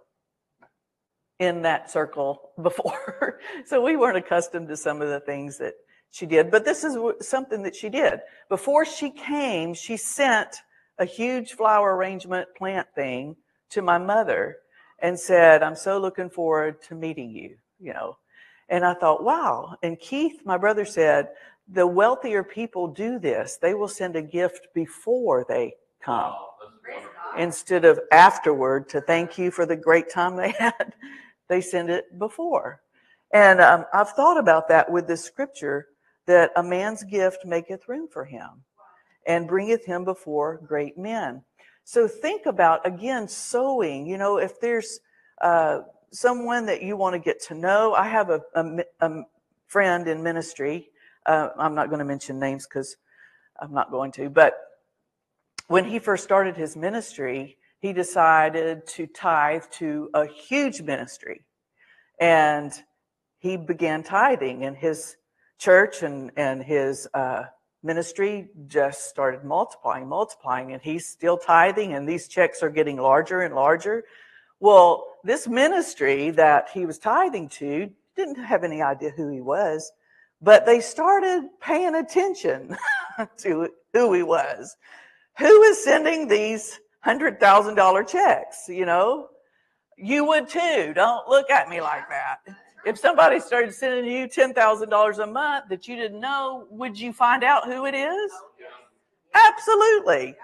in 1.39 1.63
that 1.63 1.89
circle 1.89 2.51
before 2.61 3.39
so 3.65 3.81
we 3.81 3.95
weren't 3.95 4.17
accustomed 4.17 4.67
to 4.67 4.77
some 4.77 5.01
of 5.01 5.09
the 5.09 5.19
things 5.19 5.57
that 5.57 5.73
she 6.11 6.25
did 6.25 6.51
but 6.51 6.65
this 6.65 6.83
is 6.83 6.97
something 7.21 7.63
that 7.63 7.75
she 7.75 7.89
did 7.89 8.19
before 8.49 8.85
she 8.85 9.09
came 9.09 9.73
she 9.73 9.95
sent 9.97 10.57
a 10.99 11.05
huge 11.05 11.53
flower 11.53 11.95
arrangement 11.95 12.47
plant 12.55 12.87
thing 12.93 13.35
to 13.71 13.81
my 13.81 13.97
mother 13.97 14.57
and 14.99 15.19
said, 15.19 15.63
I'm 15.63 15.75
so 15.75 15.97
looking 15.97 16.29
forward 16.29 16.81
to 16.83 16.95
meeting 16.95 17.31
you, 17.31 17.55
you 17.79 17.93
know. 17.93 18.17
And 18.69 18.85
I 18.85 18.93
thought, 18.93 19.23
wow. 19.23 19.75
And 19.81 19.99
Keith, 19.99 20.41
my 20.45 20.57
brother 20.57 20.85
said, 20.85 21.29
the 21.67 21.87
wealthier 21.87 22.43
people 22.43 22.87
do 22.87 23.17
this. 23.19 23.57
They 23.61 23.73
will 23.73 23.87
send 23.87 24.15
a 24.15 24.21
gift 24.21 24.67
before 24.73 25.45
they 25.47 25.73
come 26.03 26.33
Wow, 26.33 26.49
that's 26.61 26.73
Praise 26.83 26.97
wonderful. 26.97 27.13
God. 27.15 27.41
instead 27.43 27.85
of 27.85 27.99
afterward 28.11 28.89
to 28.89 29.01
thank 29.01 29.37
you 29.37 29.51
for 29.51 29.65
the 29.65 29.77
great 29.77 30.09
time 30.11 30.35
they 30.37 30.51
had. 30.59 30.93
they 31.49 31.61
send 31.61 31.89
it 31.91 32.17
before. 32.19 32.81
And 33.33 33.61
um, 33.61 33.85
I've 33.93 34.11
thought 34.11 34.39
about 34.39 34.69
that 34.69 34.91
with 34.91 35.07
this 35.07 35.23
scripture 35.25 35.87
that 36.27 36.51
a 36.57 36.63
man's 36.63 37.03
gift 37.03 37.45
maketh 37.45 37.87
room 37.89 38.07
for 38.11 38.25
him 38.25 38.63
and 39.27 39.47
bringeth 39.47 39.85
him 39.85 40.05
before 40.05 40.61
great 40.65 40.97
men. 40.97 41.43
So 41.85 42.07
think 42.07 42.45
about 42.47 42.85
again 42.87 43.27
sowing. 43.27 44.07
You 44.07 44.17
know, 44.17 44.37
if 44.37 44.59
there's 44.61 44.99
uh, 45.41 45.81
someone 46.11 46.67
that 46.67 46.83
you 46.83 46.97
want 46.97 47.15
to 47.15 47.19
get 47.19 47.41
to 47.45 47.55
know, 47.55 47.93
I 47.93 48.07
have 48.07 48.29
a, 48.29 48.41
a, 48.55 48.85
a 49.01 49.23
friend 49.67 50.07
in 50.07 50.23
ministry. 50.23 50.89
Uh, 51.25 51.49
I'm 51.59 51.75
not 51.75 51.89
going 51.89 51.99
to 51.99 52.05
mention 52.05 52.39
names 52.39 52.67
because 52.67 52.97
I'm 53.61 53.73
not 53.73 53.91
going 53.91 54.11
to, 54.13 54.29
but 54.29 54.55
when 55.71 55.85
he 55.85 55.99
first 55.99 56.25
started 56.25 56.57
his 56.57 56.75
ministry, 56.75 57.57
he 57.79 57.93
decided 57.93 58.85
to 58.85 59.07
tithe 59.07 59.63
to 59.71 60.09
a 60.13 60.25
huge 60.25 60.81
ministry. 60.81 61.45
And 62.19 62.73
he 63.39 63.55
began 63.55 64.03
tithing, 64.03 64.65
and 64.65 64.75
his 64.75 65.15
church 65.59 66.03
and, 66.03 66.29
and 66.35 66.61
his 66.61 67.07
uh, 67.13 67.43
ministry 67.83 68.49
just 68.67 69.07
started 69.07 69.45
multiplying, 69.45 70.09
multiplying, 70.09 70.73
and 70.73 70.81
he's 70.81 71.07
still 71.07 71.37
tithing, 71.37 71.93
and 71.93 72.07
these 72.07 72.27
checks 72.27 72.61
are 72.61 72.69
getting 72.69 72.97
larger 72.97 73.43
and 73.43 73.55
larger. 73.55 74.03
Well, 74.59 75.07
this 75.23 75.47
ministry 75.47 76.31
that 76.31 76.67
he 76.73 76.85
was 76.85 76.99
tithing 76.99 77.47
to 77.47 77.89
didn't 78.17 78.43
have 78.43 78.65
any 78.65 78.81
idea 78.81 79.11
who 79.11 79.29
he 79.29 79.39
was, 79.39 79.89
but 80.41 80.65
they 80.65 80.81
started 80.81 81.47
paying 81.61 81.95
attention 81.95 82.75
to 83.37 83.69
who 83.93 84.11
he 84.11 84.21
was. 84.21 84.75
Who 85.37 85.63
is 85.63 85.83
sending 85.83 86.27
these 86.27 86.79
$100,000 87.05 88.07
checks? 88.07 88.65
You 88.67 88.85
know, 88.85 89.29
you 89.97 90.25
would 90.25 90.47
too. 90.47 90.93
Don't 90.93 91.27
look 91.27 91.49
at 91.49 91.69
me 91.69 91.81
like 91.81 92.07
that. 92.09 92.39
If 92.85 92.97
somebody 92.97 93.39
started 93.39 93.73
sending 93.73 94.11
you 94.11 94.27
$10,000 94.27 95.23
a 95.23 95.27
month 95.27 95.65
that 95.69 95.87
you 95.87 95.95
didn't 95.95 96.19
know, 96.19 96.65
would 96.71 96.99
you 96.99 97.13
find 97.13 97.43
out 97.43 97.65
who 97.65 97.85
it 97.85 97.93
is? 97.93 98.31
Absolutely. 99.33 100.35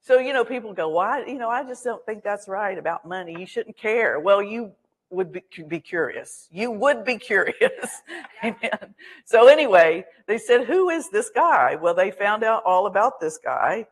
So, 0.00 0.18
you 0.18 0.32
know, 0.32 0.44
people 0.44 0.72
go, 0.72 0.88
why? 0.88 1.24
You 1.24 1.38
know, 1.38 1.48
I 1.48 1.64
just 1.64 1.82
don't 1.82 2.04
think 2.06 2.22
that's 2.22 2.48
right 2.48 2.78
about 2.78 3.06
money. 3.06 3.34
You 3.38 3.46
shouldn't 3.46 3.76
care. 3.76 4.20
Well, 4.20 4.42
you 4.42 4.72
would 5.10 5.32
be, 5.32 5.42
be 5.66 5.80
curious. 5.80 6.48
You 6.52 6.70
would 6.70 7.04
be 7.04 7.18
curious. 7.18 8.02
Amen. 8.44 8.94
So, 9.24 9.48
anyway, 9.48 10.04
they 10.26 10.38
said, 10.38 10.64
who 10.64 10.90
is 10.90 11.08
this 11.10 11.30
guy? 11.30 11.76
Well, 11.76 11.94
they 11.94 12.10
found 12.10 12.44
out 12.44 12.62
all 12.64 12.86
about 12.86 13.20
this 13.20 13.38
guy. 13.38 13.86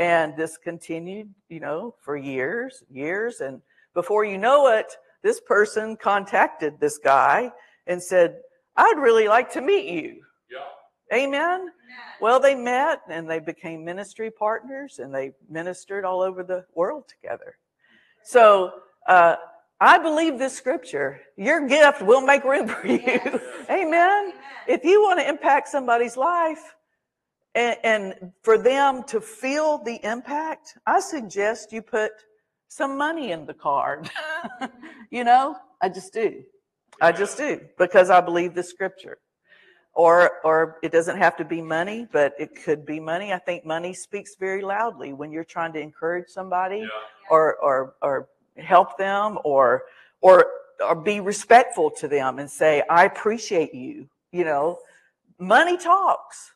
And 0.00 0.34
this 0.34 0.56
continued, 0.56 1.28
you 1.50 1.60
know, 1.60 1.94
for 2.00 2.16
years, 2.16 2.82
years. 2.90 3.40
And 3.40 3.60
before 3.92 4.24
you 4.24 4.38
know 4.38 4.68
it, 4.68 4.96
this 5.22 5.40
person 5.40 5.94
contacted 5.94 6.80
this 6.80 6.96
guy 6.96 7.52
and 7.86 8.02
said, 8.02 8.38
I'd 8.76 8.96
really 8.98 9.28
like 9.28 9.52
to 9.52 9.60
meet 9.60 9.84
you. 9.84 10.22
Yeah. 10.50 11.16
Amen. 11.18 11.68
Well, 12.18 12.40
they 12.40 12.54
met 12.54 13.00
and 13.10 13.28
they 13.28 13.40
became 13.40 13.84
ministry 13.84 14.30
partners 14.30 15.00
and 15.00 15.14
they 15.14 15.32
ministered 15.50 16.06
all 16.06 16.22
over 16.22 16.42
the 16.44 16.64
world 16.74 17.04
together. 17.08 17.58
So, 18.24 18.72
uh, 19.06 19.36
I 19.82 19.98
believe 19.98 20.38
this 20.38 20.54
scripture. 20.54 21.20
Your 21.36 21.66
gift 21.66 22.02
will 22.02 22.20
make 22.20 22.44
room 22.44 22.68
for 22.68 22.86
you. 22.86 23.00
Yes. 23.04 23.26
Amen. 23.70 23.70
Amen. 23.70 24.32
If 24.66 24.84
you 24.84 25.02
want 25.02 25.20
to 25.20 25.28
impact 25.28 25.68
somebody's 25.68 26.16
life 26.18 26.74
and, 27.54 27.76
and 27.82 28.32
for 28.42 28.58
them 28.58 29.02
to 29.04 29.20
feel 29.20 29.78
the 29.78 29.98
impact, 30.04 30.78
I 30.86 31.00
suggest 31.00 31.72
you 31.72 31.82
put 31.82 32.12
some 32.68 32.96
money 32.96 33.32
in 33.32 33.46
the 33.46 33.54
card. 33.54 34.08
you 35.10 35.24
know, 35.24 35.56
I 35.80 35.88
just 35.88 36.12
do. 36.12 36.44
I 37.00 37.12
just 37.12 37.36
do 37.36 37.60
because 37.78 38.10
I 38.10 38.20
believe 38.20 38.54
the 38.54 38.62
scripture. 38.62 39.18
Or, 39.92 40.30
or 40.44 40.78
it 40.84 40.92
doesn't 40.92 41.16
have 41.16 41.36
to 41.38 41.44
be 41.44 41.60
money, 41.60 42.06
but 42.10 42.34
it 42.38 42.62
could 42.64 42.86
be 42.86 43.00
money. 43.00 43.32
I 43.32 43.38
think 43.38 43.66
money 43.66 43.92
speaks 43.92 44.36
very 44.36 44.62
loudly 44.62 45.12
when 45.12 45.32
you're 45.32 45.44
trying 45.44 45.72
to 45.72 45.80
encourage 45.80 46.28
somebody 46.28 46.78
yeah. 46.78 46.88
or, 47.28 47.56
or, 47.56 47.94
or 48.00 48.28
help 48.56 48.96
them 48.98 49.38
or, 49.44 49.82
or, 50.20 50.46
or 50.80 50.94
be 50.94 51.18
respectful 51.18 51.90
to 51.90 52.06
them 52.06 52.38
and 52.38 52.48
say, 52.48 52.84
I 52.88 53.04
appreciate 53.04 53.74
you. 53.74 54.08
You 54.30 54.44
know, 54.44 54.78
money 55.40 55.76
talks 55.76 56.52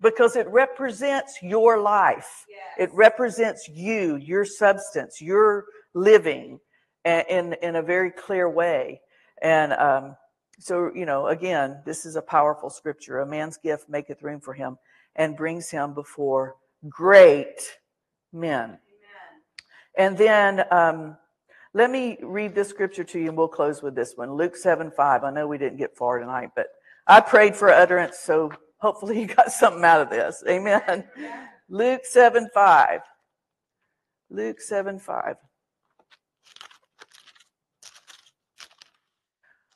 because 0.00 0.36
it 0.36 0.46
represents 0.48 1.38
your 1.42 1.80
life. 1.80 2.44
Yes. 2.48 2.88
It 2.88 2.94
represents 2.94 3.68
you, 3.68 4.16
your 4.16 4.44
substance, 4.44 5.20
your 5.20 5.64
living 5.94 6.60
in, 7.04 7.54
in 7.62 7.76
a 7.76 7.82
very 7.82 8.10
clear 8.10 8.48
way. 8.48 9.00
And 9.42 9.72
um, 9.72 10.16
so, 10.58 10.90
you 10.94 11.06
know, 11.06 11.28
again, 11.28 11.80
this 11.84 12.06
is 12.06 12.16
a 12.16 12.22
powerful 12.22 12.70
scripture. 12.70 13.20
A 13.20 13.26
man's 13.26 13.56
gift 13.56 13.88
maketh 13.88 14.22
room 14.22 14.40
for 14.40 14.54
him 14.54 14.78
and 15.14 15.36
brings 15.36 15.70
him 15.70 15.94
before 15.94 16.56
great 16.88 17.60
men. 18.32 18.64
Amen. 18.64 18.78
And 19.96 20.18
then 20.18 20.64
um, 20.70 21.16
let 21.74 21.90
me 21.90 22.18
read 22.22 22.54
this 22.54 22.68
scripture 22.68 23.04
to 23.04 23.18
you 23.18 23.28
and 23.28 23.36
we'll 23.36 23.48
close 23.48 23.82
with 23.82 23.94
this 23.94 24.14
one 24.16 24.32
Luke 24.32 24.56
7 24.56 24.90
5. 24.90 25.24
I 25.24 25.30
know 25.30 25.46
we 25.46 25.58
didn't 25.58 25.78
get 25.78 25.96
far 25.96 26.18
tonight, 26.18 26.50
but 26.54 26.68
I 27.06 27.20
prayed 27.20 27.54
for 27.54 27.70
utterance, 27.70 28.18
so 28.18 28.50
Hopefully, 28.78 29.20
you 29.20 29.26
got 29.26 29.52
something 29.52 29.84
out 29.84 30.02
of 30.02 30.10
this. 30.10 30.42
Amen. 30.48 31.04
Luke 31.68 32.02
7 32.04 32.48
5. 32.52 33.00
Luke 34.30 34.60
7 34.60 34.98
5. 34.98 35.36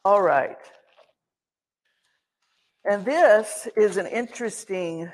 All 0.04 0.22
right. 0.22 0.56
And 2.84 3.04
this 3.04 3.68
is 3.76 3.96
an 3.96 4.06
interesting. 4.06 5.10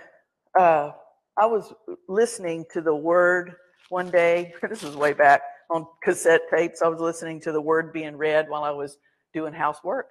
Uh, 0.59 0.93
I 1.37 1.47
was 1.47 1.73
listening 2.09 2.65
to 2.73 2.81
the 2.81 2.95
word 2.95 3.55
one 3.89 4.11
day. 4.11 4.55
This 4.69 4.83
was 4.83 4.97
way 4.97 5.13
back 5.13 5.43
on 5.71 5.87
cassette 6.03 6.43
tapes. 6.51 6.83
I 6.83 6.89
was 6.89 7.01
listening 7.01 7.41
to 7.43 7.53
the 7.53 7.61
word 7.61 7.93
being 7.93 8.17
read 8.17 8.49
while 8.49 8.65
I 8.65 8.71
was 8.71 8.99
doing 9.35 9.53
housework. 9.53 10.07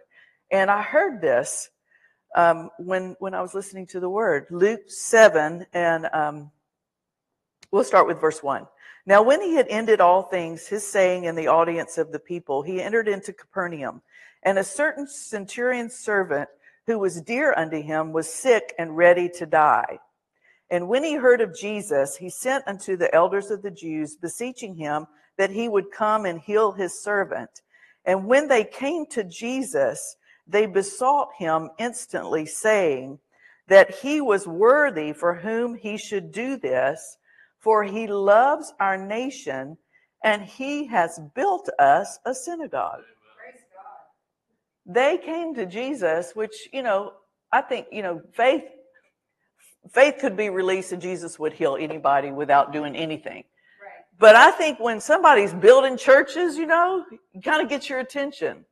And 0.51 0.69
I 0.69 0.81
heard 0.81 1.21
this 1.21 1.69
um, 2.35 2.69
when 2.77 3.15
when 3.19 3.33
I 3.33 3.41
was 3.41 3.55
listening 3.55 3.87
to 3.87 3.99
the 3.99 4.09
word. 4.09 4.45
Luke 4.51 4.81
seven, 4.87 5.65
and 5.73 6.07
um, 6.13 6.51
we'll 7.71 7.83
start 7.83 8.05
with 8.05 8.21
verse 8.21 8.43
one. 8.43 8.67
Now, 9.07 9.21
when 9.21 9.41
he 9.41 9.53
had 9.53 9.67
ended 9.67 10.01
all 10.01 10.23
things, 10.23 10.67
his 10.67 10.85
saying 10.85 11.25
in 11.25 11.35
the 11.35 11.47
audience 11.47 11.97
of 11.97 12.11
the 12.11 12.19
people, 12.19 12.61
he 12.61 12.81
entered 12.81 13.07
into 13.07 13.33
Capernaum, 13.33 14.01
and 14.43 14.59
a 14.59 14.63
certain 14.63 15.07
centurion's 15.07 15.95
servant 15.95 16.49
who 16.87 16.99
was 16.99 17.21
dear 17.21 17.53
unto 17.55 17.81
him 17.81 18.13
was 18.13 18.31
sick 18.31 18.73
and 18.77 18.97
ready 18.97 19.29
to 19.29 19.45
die. 19.45 19.99
And 20.69 20.87
when 20.87 21.03
he 21.03 21.15
heard 21.15 21.41
of 21.41 21.55
Jesus, 21.55 22.17
he 22.17 22.29
sent 22.29 22.67
unto 22.67 22.97
the 22.97 23.13
elders 23.13 23.51
of 23.51 23.61
the 23.61 23.71
Jews, 23.71 24.15
beseeching 24.15 24.75
him 24.75 25.05
that 25.37 25.51
he 25.51 25.69
would 25.69 25.91
come 25.91 26.25
and 26.25 26.39
heal 26.39 26.71
his 26.71 26.99
servant. 26.99 27.61
And 28.05 28.25
when 28.25 28.47
they 28.47 28.63
came 28.63 29.05
to 29.07 29.23
Jesus, 29.23 30.17
they 30.47 30.65
besought 30.65 31.29
him 31.37 31.69
instantly, 31.77 32.45
saying 32.45 33.19
that 33.67 33.95
he 33.95 34.21
was 34.21 34.47
worthy 34.47 35.11
for 35.13 35.33
whom 35.33 35.75
he 35.75 35.97
should 35.97 36.31
do 36.31 36.57
this, 36.57 37.17
for 37.59 37.83
he 37.83 38.07
loves 38.07 38.73
our 38.79 38.97
nation 38.97 39.77
and 40.23 40.43
he 40.43 40.85
has 40.85 41.19
built 41.35 41.69
us 41.79 42.19
a 42.25 42.33
synagogue. 42.33 43.01
They 44.85 45.17
came 45.17 45.55
to 45.55 45.65
Jesus, 45.65 46.33
which, 46.35 46.69
you 46.71 46.83
know, 46.83 47.13
I 47.51 47.61
think, 47.61 47.87
you 47.91 48.03
know, 48.03 48.21
faith 48.33 48.63
faith 49.91 50.15
could 50.19 50.35
be 50.35 50.49
released 50.49 50.91
and 50.91 51.01
Jesus 51.01 51.37
would 51.37 51.53
heal 51.53 51.77
anybody 51.79 52.31
without 52.31 52.73
doing 52.73 52.95
anything. 52.95 53.43
But 54.17 54.35
I 54.35 54.51
think 54.51 54.79
when 54.79 55.01
somebody's 55.01 55.53
building 55.53 55.97
churches, 55.97 56.57
you 56.57 56.65
know, 56.65 57.05
you 57.33 57.41
kind 57.41 57.61
of 57.61 57.69
get 57.69 57.89
your 57.89 57.99
attention. 57.99 58.65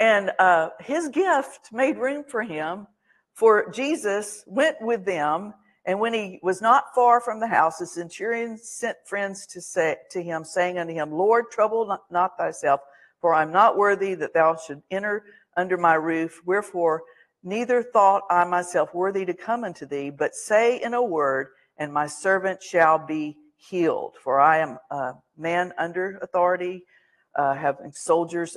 And 0.00 0.32
uh, 0.38 0.70
his 0.80 1.08
gift 1.08 1.72
made 1.72 1.98
room 1.98 2.24
for 2.24 2.42
him, 2.42 2.86
for 3.32 3.70
Jesus 3.70 4.44
went 4.46 4.76
with 4.80 5.04
them. 5.04 5.54
And 5.86 6.00
when 6.00 6.14
he 6.14 6.40
was 6.42 6.62
not 6.62 6.94
far 6.94 7.20
from 7.20 7.40
the 7.40 7.46
house, 7.46 7.78
the 7.78 7.86
centurion 7.86 8.56
sent 8.56 8.96
friends 9.06 9.46
to 9.48 9.60
say 9.60 9.96
to 10.10 10.22
him, 10.22 10.42
saying 10.42 10.78
unto 10.78 10.94
him, 10.94 11.12
Lord, 11.12 11.50
trouble 11.50 11.98
not 12.10 12.38
thyself, 12.38 12.80
for 13.20 13.34
I'm 13.34 13.52
not 13.52 13.76
worthy 13.76 14.14
that 14.14 14.34
thou 14.34 14.56
should 14.56 14.82
enter 14.90 15.24
under 15.56 15.76
my 15.76 15.94
roof. 15.94 16.40
Wherefore, 16.44 17.02
neither 17.42 17.82
thought 17.82 18.22
I 18.30 18.44
myself 18.44 18.94
worthy 18.94 19.24
to 19.26 19.34
come 19.34 19.62
unto 19.62 19.86
thee, 19.86 20.10
but 20.10 20.34
say 20.34 20.82
in 20.82 20.94
a 20.94 21.02
word, 21.02 21.48
and 21.76 21.92
my 21.92 22.06
servant 22.06 22.62
shall 22.62 22.98
be 22.98 23.36
healed. 23.56 24.16
For 24.22 24.40
I 24.40 24.58
am 24.58 24.78
a 24.90 25.12
man 25.36 25.72
under 25.78 26.18
authority, 26.22 26.84
uh, 27.36 27.54
having 27.54 27.92
soldiers 27.92 28.56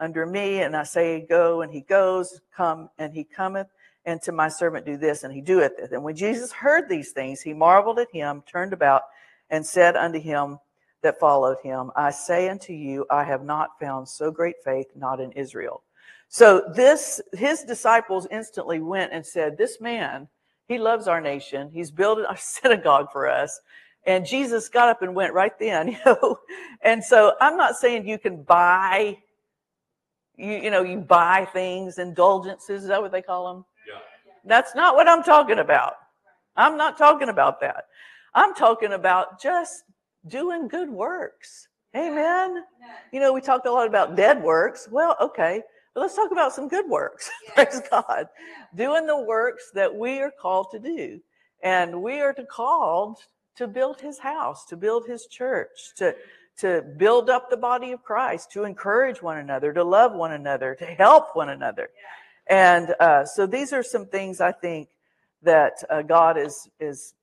under 0.00 0.26
me, 0.26 0.62
and 0.62 0.76
I 0.76 0.84
say, 0.84 1.26
Go, 1.28 1.62
and 1.62 1.72
he 1.72 1.80
goes, 1.80 2.40
come, 2.56 2.90
and 2.98 3.12
he 3.12 3.24
cometh, 3.24 3.68
and 4.04 4.20
to 4.22 4.32
my 4.32 4.48
servant 4.48 4.86
do 4.86 4.96
this, 4.96 5.24
and 5.24 5.32
he 5.32 5.40
doeth 5.40 5.78
it. 5.78 5.92
And 5.92 6.02
when 6.02 6.16
Jesus 6.16 6.52
heard 6.52 6.88
these 6.88 7.12
things, 7.12 7.40
he 7.40 7.52
marveled 7.52 7.98
at 7.98 8.10
him, 8.12 8.42
turned 8.46 8.72
about, 8.72 9.02
and 9.50 9.64
said 9.64 9.96
unto 9.96 10.20
him, 10.20 10.58
that 11.02 11.20
followed 11.20 11.58
him. 11.62 11.90
I 11.96 12.10
say 12.10 12.48
unto 12.48 12.72
you, 12.72 13.06
I 13.10 13.24
have 13.24 13.44
not 13.44 13.78
found 13.78 14.08
so 14.08 14.30
great 14.30 14.56
faith, 14.64 14.86
not 14.96 15.20
in 15.20 15.32
Israel. 15.32 15.82
So 16.28 16.70
this, 16.74 17.20
his 17.32 17.62
disciples 17.62 18.26
instantly 18.30 18.80
went 18.80 19.12
and 19.12 19.24
said, 19.24 19.56
This 19.56 19.80
man, 19.80 20.28
he 20.66 20.78
loves 20.78 21.08
our 21.08 21.20
nation. 21.20 21.70
He's 21.72 21.90
building 21.90 22.26
a 22.28 22.36
synagogue 22.38 23.10
for 23.12 23.28
us. 23.28 23.60
And 24.06 24.26
Jesus 24.26 24.68
got 24.68 24.88
up 24.88 25.02
and 25.02 25.14
went 25.14 25.34
right 25.34 25.58
then, 25.58 25.88
you 25.92 25.98
know. 26.04 26.38
And 26.82 27.02
so 27.02 27.34
I'm 27.40 27.56
not 27.56 27.76
saying 27.76 28.06
you 28.06 28.18
can 28.18 28.42
buy, 28.42 29.18
you, 30.38 30.52
you 30.52 30.70
know, 30.70 30.82
you 30.82 30.98
buy 30.98 31.46
things, 31.52 31.98
indulgences. 31.98 32.82
Is 32.82 32.88
that 32.88 33.02
what 33.02 33.12
they 33.12 33.22
call 33.22 33.52
them? 33.52 33.64
Yeah. 33.86 34.00
That's 34.44 34.74
not 34.74 34.94
what 34.94 35.08
I'm 35.08 35.22
talking 35.22 35.58
about. 35.58 35.94
I'm 36.56 36.76
not 36.76 36.96
talking 36.96 37.28
about 37.28 37.60
that. 37.60 37.84
I'm 38.34 38.54
talking 38.54 38.92
about 38.92 39.40
just 39.40 39.84
doing 40.26 40.68
good 40.68 40.90
works. 40.90 41.68
Amen. 41.96 42.62
You 43.12 43.20
know, 43.20 43.32
we 43.32 43.40
talked 43.40 43.66
a 43.66 43.72
lot 43.72 43.88
about 43.88 44.16
dead 44.16 44.42
works. 44.42 44.88
Well, 44.90 45.16
okay, 45.20 45.62
but 45.94 46.02
let's 46.02 46.14
talk 46.14 46.30
about 46.30 46.52
some 46.52 46.68
good 46.68 46.88
works. 46.88 47.30
Praise 47.54 47.80
God. 47.90 48.26
Doing 48.74 49.06
the 49.06 49.20
works 49.20 49.70
that 49.74 49.94
we 49.94 50.20
are 50.20 50.32
called 50.40 50.68
to 50.72 50.78
do. 50.78 51.20
And 51.62 52.02
we 52.02 52.20
are 52.20 52.32
to 52.34 52.44
called 52.44 53.18
to 53.56 53.66
build 53.66 54.00
his 54.00 54.20
house, 54.20 54.64
to 54.66 54.76
build 54.76 55.06
his 55.06 55.26
church, 55.26 55.92
to 55.96 56.14
to 56.58 56.82
build 56.96 57.30
up 57.30 57.50
the 57.50 57.56
body 57.56 57.92
of 57.92 58.02
Christ, 58.02 58.50
to 58.52 58.64
encourage 58.64 59.22
one 59.22 59.38
another, 59.38 59.72
to 59.72 59.84
love 59.84 60.12
one 60.12 60.32
another, 60.32 60.74
to 60.76 60.84
help 60.84 61.34
one 61.34 61.48
another. 61.48 61.90
And 62.46 62.94
uh, 62.98 63.24
so 63.24 63.46
these 63.46 63.72
are 63.72 63.82
some 63.82 64.06
things 64.06 64.40
I 64.40 64.52
think 64.52 64.88
that 65.42 65.84
uh, 65.88 66.02
God 66.02 66.36
is 66.38 66.68
is 66.80 67.14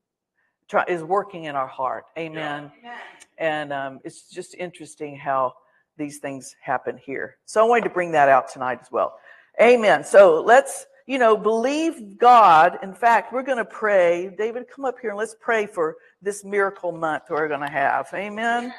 try, 0.70 0.86
is 0.88 1.04
working 1.04 1.46
in 1.46 1.56
our 1.56 1.68
heart. 1.68 2.06
Amen. 2.18 2.72
Amen. 2.80 2.98
And 3.38 3.74
um, 3.74 4.00
it's 4.04 4.30
just 4.30 4.56
interesting 4.56 5.16
how 5.18 5.54
these 5.98 6.20
things 6.20 6.56
happen 6.62 6.98
here. 6.98 7.38
So 7.46 7.62
I 7.62 7.68
wanted 7.68 7.84
to 7.86 7.90
bring 7.90 8.12
that 8.12 8.30
out 8.30 8.52
tonight 8.52 8.80
as 8.82 8.92
well. 8.92 9.18
Amen. 9.62 10.04
So 10.04 10.42
let's, 10.46 10.86
you 11.06 11.18
know, 11.18 11.38
believe 11.38 12.18
God. 12.18 12.80
In 12.84 12.94
fact, 12.94 13.32
we're 13.32 13.44
going 13.44 13.58
to 13.58 13.66
pray. 13.66 14.34
David, 14.38 14.66
come 14.74 14.86
up 14.86 14.96
here 15.02 15.12
and 15.12 15.20
let's 15.20 15.36
pray 15.40 15.66
for 15.66 15.96
this 16.22 16.44
miracle 16.44 16.92
month 16.92 17.24
we're 17.30 17.48
going 17.48 17.62
to 17.62 17.68
have. 17.68 18.08
Amen. 18.14 18.74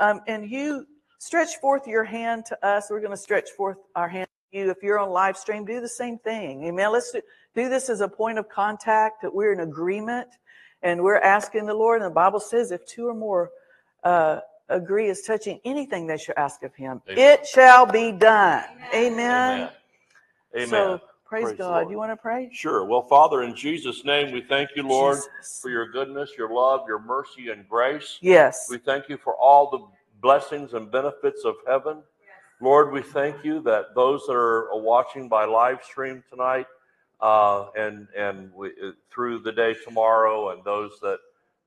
Um, 0.00 0.20
and 0.26 0.50
you 0.50 0.86
stretch 1.18 1.56
forth 1.56 1.86
your 1.86 2.04
hand 2.04 2.44
to 2.46 2.66
us. 2.66 2.88
We're 2.90 3.00
going 3.00 3.12
to 3.12 3.16
stretch 3.16 3.50
forth 3.56 3.78
our 3.94 4.08
hand 4.08 4.28
to 4.52 4.58
you. 4.58 4.70
If 4.70 4.82
you're 4.82 4.98
on 4.98 5.10
live 5.10 5.36
stream, 5.36 5.64
do 5.64 5.80
the 5.80 5.88
same 5.88 6.18
thing. 6.18 6.64
Amen. 6.64 6.92
Let's 6.92 7.12
do, 7.12 7.20
do 7.54 7.68
this 7.68 7.88
as 7.88 8.00
a 8.00 8.08
point 8.08 8.38
of 8.38 8.48
contact 8.48 9.22
that 9.22 9.34
we're 9.34 9.52
in 9.52 9.60
agreement 9.60 10.28
and 10.82 11.02
we're 11.02 11.18
asking 11.18 11.66
the 11.66 11.74
Lord. 11.74 12.02
And 12.02 12.10
the 12.10 12.14
Bible 12.14 12.40
says, 12.40 12.70
if 12.70 12.84
two 12.86 13.08
or 13.08 13.14
more 13.14 13.50
uh, 14.04 14.40
agree 14.68 15.08
as 15.08 15.22
touching 15.22 15.60
anything 15.64 16.06
they 16.06 16.18
shall 16.18 16.34
ask 16.36 16.62
of 16.62 16.74
Him, 16.74 17.02
Amen. 17.08 17.18
it 17.18 17.46
shall 17.46 17.86
be 17.86 18.12
done. 18.12 18.64
Amen. 18.94 19.18
Amen. 19.20 19.68
Amen. 20.54 20.68
So 20.68 21.00
praise, 21.26 21.44
Praise 21.44 21.58
God. 21.58 21.90
You 21.90 21.96
want 21.98 22.12
to 22.12 22.16
pray? 22.16 22.48
Sure. 22.52 22.84
Well, 22.84 23.02
Father, 23.02 23.42
in 23.42 23.54
Jesus' 23.54 24.04
name, 24.04 24.32
we 24.32 24.42
thank 24.42 24.70
you, 24.76 24.82
Lord, 24.86 25.16
Jesus. 25.16 25.60
for 25.60 25.70
your 25.70 25.88
goodness, 25.90 26.30
your 26.38 26.52
love, 26.52 26.82
your 26.86 26.98
mercy, 27.00 27.50
and 27.50 27.68
grace. 27.68 28.18
Yes. 28.20 28.66
We 28.70 28.78
thank 28.78 29.08
you 29.08 29.16
for 29.16 29.34
all 29.36 29.70
the 29.70 29.80
blessings 30.20 30.74
and 30.74 30.90
benefits 30.90 31.44
of 31.44 31.56
heaven. 31.66 32.02
Lord, 32.60 32.92
we 32.92 33.02
thank 33.02 33.44
you 33.44 33.60
that 33.62 33.94
those 33.94 34.24
that 34.26 34.32
are 34.34 34.68
watching 34.80 35.28
by 35.28 35.44
live 35.44 35.82
stream 35.84 36.24
tonight 36.30 36.66
uh, 37.20 37.66
and 37.76 38.08
and 38.16 38.52
we, 38.54 38.68
uh, 38.68 38.92
through 39.12 39.40
the 39.40 39.52
day 39.52 39.74
tomorrow, 39.84 40.50
and 40.50 40.64
those 40.64 40.92
that 41.02 41.18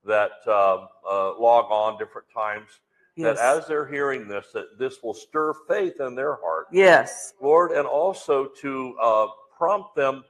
that 0.06 0.32
uh, 0.48 0.86
uh, 1.10 1.40
log 1.40 1.66
on 1.72 1.98
different 2.00 2.28
times, 2.34 2.68
Yes. 3.16 3.38
that 3.38 3.58
as 3.58 3.68
they're 3.68 3.86
hearing 3.88 4.28
this, 4.28 4.48
that 4.54 4.80
this 4.80 5.04
will 5.04 5.14
stir 5.14 5.54
faith 5.68 6.00
in 6.00 6.16
their 6.16 6.36
heart. 6.38 6.68
yes. 6.72 7.34
Lord, 7.42 7.72
and 7.72 7.86
also 7.86 8.46
to 8.62 8.96
uh, 9.02 9.28
prompt 9.60 9.96
them 9.96 10.24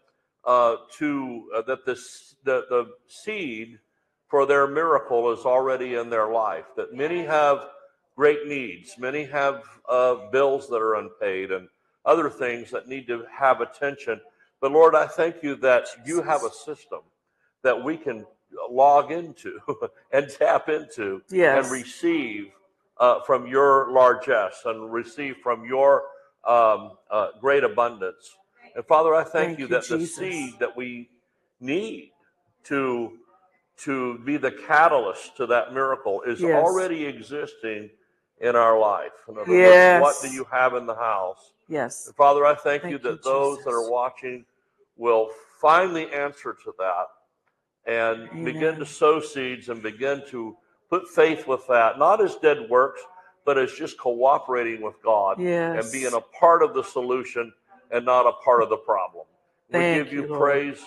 uh, 0.43 0.75
to 0.97 1.49
uh, 1.55 1.61
that 1.61 1.85
this 1.85 2.35
the, 2.43 2.65
the 2.69 2.91
seed 3.07 3.79
for 4.27 4.45
their 4.45 4.67
miracle 4.67 5.31
is 5.31 5.45
already 5.45 5.95
in 5.95 6.09
their 6.09 6.29
life. 6.31 6.65
That 6.75 6.93
many 6.93 7.23
have 7.25 7.59
great 8.15 8.47
needs, 8.47 8.95
many 8.97 9.23
have 9.25 9.63
uh, 9.87 10.29
bills 10.31 10.67
that 10.69 10.81
are 10.81 10.95
unpaid, 10.95 11.51
and 11.51 11.67
other 12.05 12.29
things 12.29 12.71
that 12.71 12.87
need 12.87 13.07
to 13.07 13.25
have 13.31 13.61
attention. 13.61 14.19
But 14.61 14.71
Lord, 14.71 14.95
I 14.95 15.05
thank 15.07 15.43
you 15.43 15.55
that 15.57 15.85
you 16.05 16.21
have 16.23 16.43
a 16.43 16.51
system 16.51 16.99
that 17.63 17.81
we 17.83 17.95
can 17.97 18.25
log 18.69 19.11
into 19.11 19.59
and 20.11 20.27
tap 20.29 20.69
into 20.69 21.21
Yes. 21.29 21.63
and 21.65 21.71
receive 21.71 22.51
uh, 22.99 23.21
from 23.25 23.47
your 23.47 23.91
largesse 23.91 24.61
and 24.65 24.91
receive 24.91 25.37
from 25.43 25.65
your 25.65 26.03
um, 26.47 26.91
uh, 27.11 27.27
great 27.39 27.63
abundance. 27.63 28.35
And 28.79 28.87
Father, 28.87 29.13
I 29.13 29.25
thank, 29.25 29.33
Thank 29.33 29.59
you, 29.59 29.65
you, 29.65 29.71
that 29.71 29.89
the 29.89 30.07
seed 30.07 30.53
that 30.59 30.77
we 30.77 31.09
need 31.59 32.13
to 32.63 33.11
to 33.75 34.19
be 34.19 34.37
the 34.37 34.51
catalyst 34.51 35.35
to 35.35 35.45
that 35.47 35.73
miracle 35.73 36.21
is 36.21 36.39
Yes. 36.39 36.55
already 36.55 37.05
existing 37.05 37.89
in 38.39 38.55
our 38.55 38.79
life. 38.79 39.11
In 39.27 39.37
other 39.37 39.51
Yes. 39.53 40.01
words, 40.01 40.23
what 40.23 40.29
do 40.29 40.33
you 40.33 40.45
have 40.45 40.75
in 40.75 40.85
the 40.85 40.95
house? 40.95 41.51
Yes. 41.67 42.07
And 42.07 42.15
Father, 42.15 42.45
I 42.45 42.55
thank, 42.55 42.83
Thank 42.83 42.91
you 42.91 42.97
you, 42.99 43.03
that 43.03 43.21
those 43.23 43.61
that 43.65 43.71
are 43.71 43.89
watching 43.89 44.45
will 44.95 45.29
find 45.59 45.93
the 45.93 46.07
answer 46.13 46.53
to 46.63 46.73
that 46.77 47.07
and 47.85 48.29
Amen. 48.29 48.43
begin 48.45 48.79
to 48.79 48.85
sow 48.85 49.19
seeds 49.19 49.67
and 49.67 49.81
begin 49.83 50.23
to 50.27 50.55
put 50.89 51.09
faith 51.09 51.47
with 51.47 51.67
that, 51.67 51.99
not 51.99 52.21
as 52.21 52.37
dead 52.37 52.69
works, 52.69 53.01
but 53.43 53.57
as 53.57 53.73
just 53.73 53.97
cooperating 53.97 54.81
with 54.81 55.01
God 55.01 55.37
Yes. 55.41 55.83
and 55.83 55.91
being 55.91 56.13
a 56.13 56.21
part 56.21 56.63
of 56.63 56.73
the 56.73 56.83
solution 56.83 57.53
and 57.91 58.05
not 58.05 58.27
a 58.27 58.33
part 58.43 58.63
of 58.63 58.69
the 58.69 58.77
problem. 58.77 59.25
we 59.69 59.79
Thank 59.79 60.05
give 60.05 60.13
you, 60.13 60.21
you, 60.23 60.27
Lord. 60.27 60.39
praise 60.41 60.81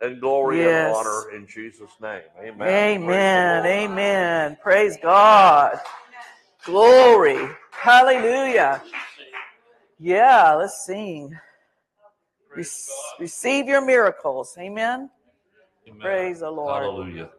and 0.00 0.20
glory 0.20 0.58
Yes. 0.60 0.96
and 0.96 1.06
honor 1.06 1.30
in 1.36 1.46
Jesus' 1.46 1.90
name. 2.00 2.22
Amen. 2.40 2.68
Amen. 2.68 3.62
Praise. 3.62 3.90
Amen. 3.90 4.56
Praise 4.62 4.98
God. 5.02 5.78
Glory. 6.64 7.48
Hallelujah. 7.70 8.82
Yeah, 9.98 10.54
let's 10.54 10.84
sing. 10.84 11.36
Re- 12.54 12.64
receive 13.18 13.66
your 13.66 13.84
miracles. 13.84 14.54
Amen. 14.58 15.10
Amen. 15.88 16.00
Praise 16.00 16.40
the 16.40 16.50
Lord. 16.50 16.82
Hallelujah. 16.82 17.30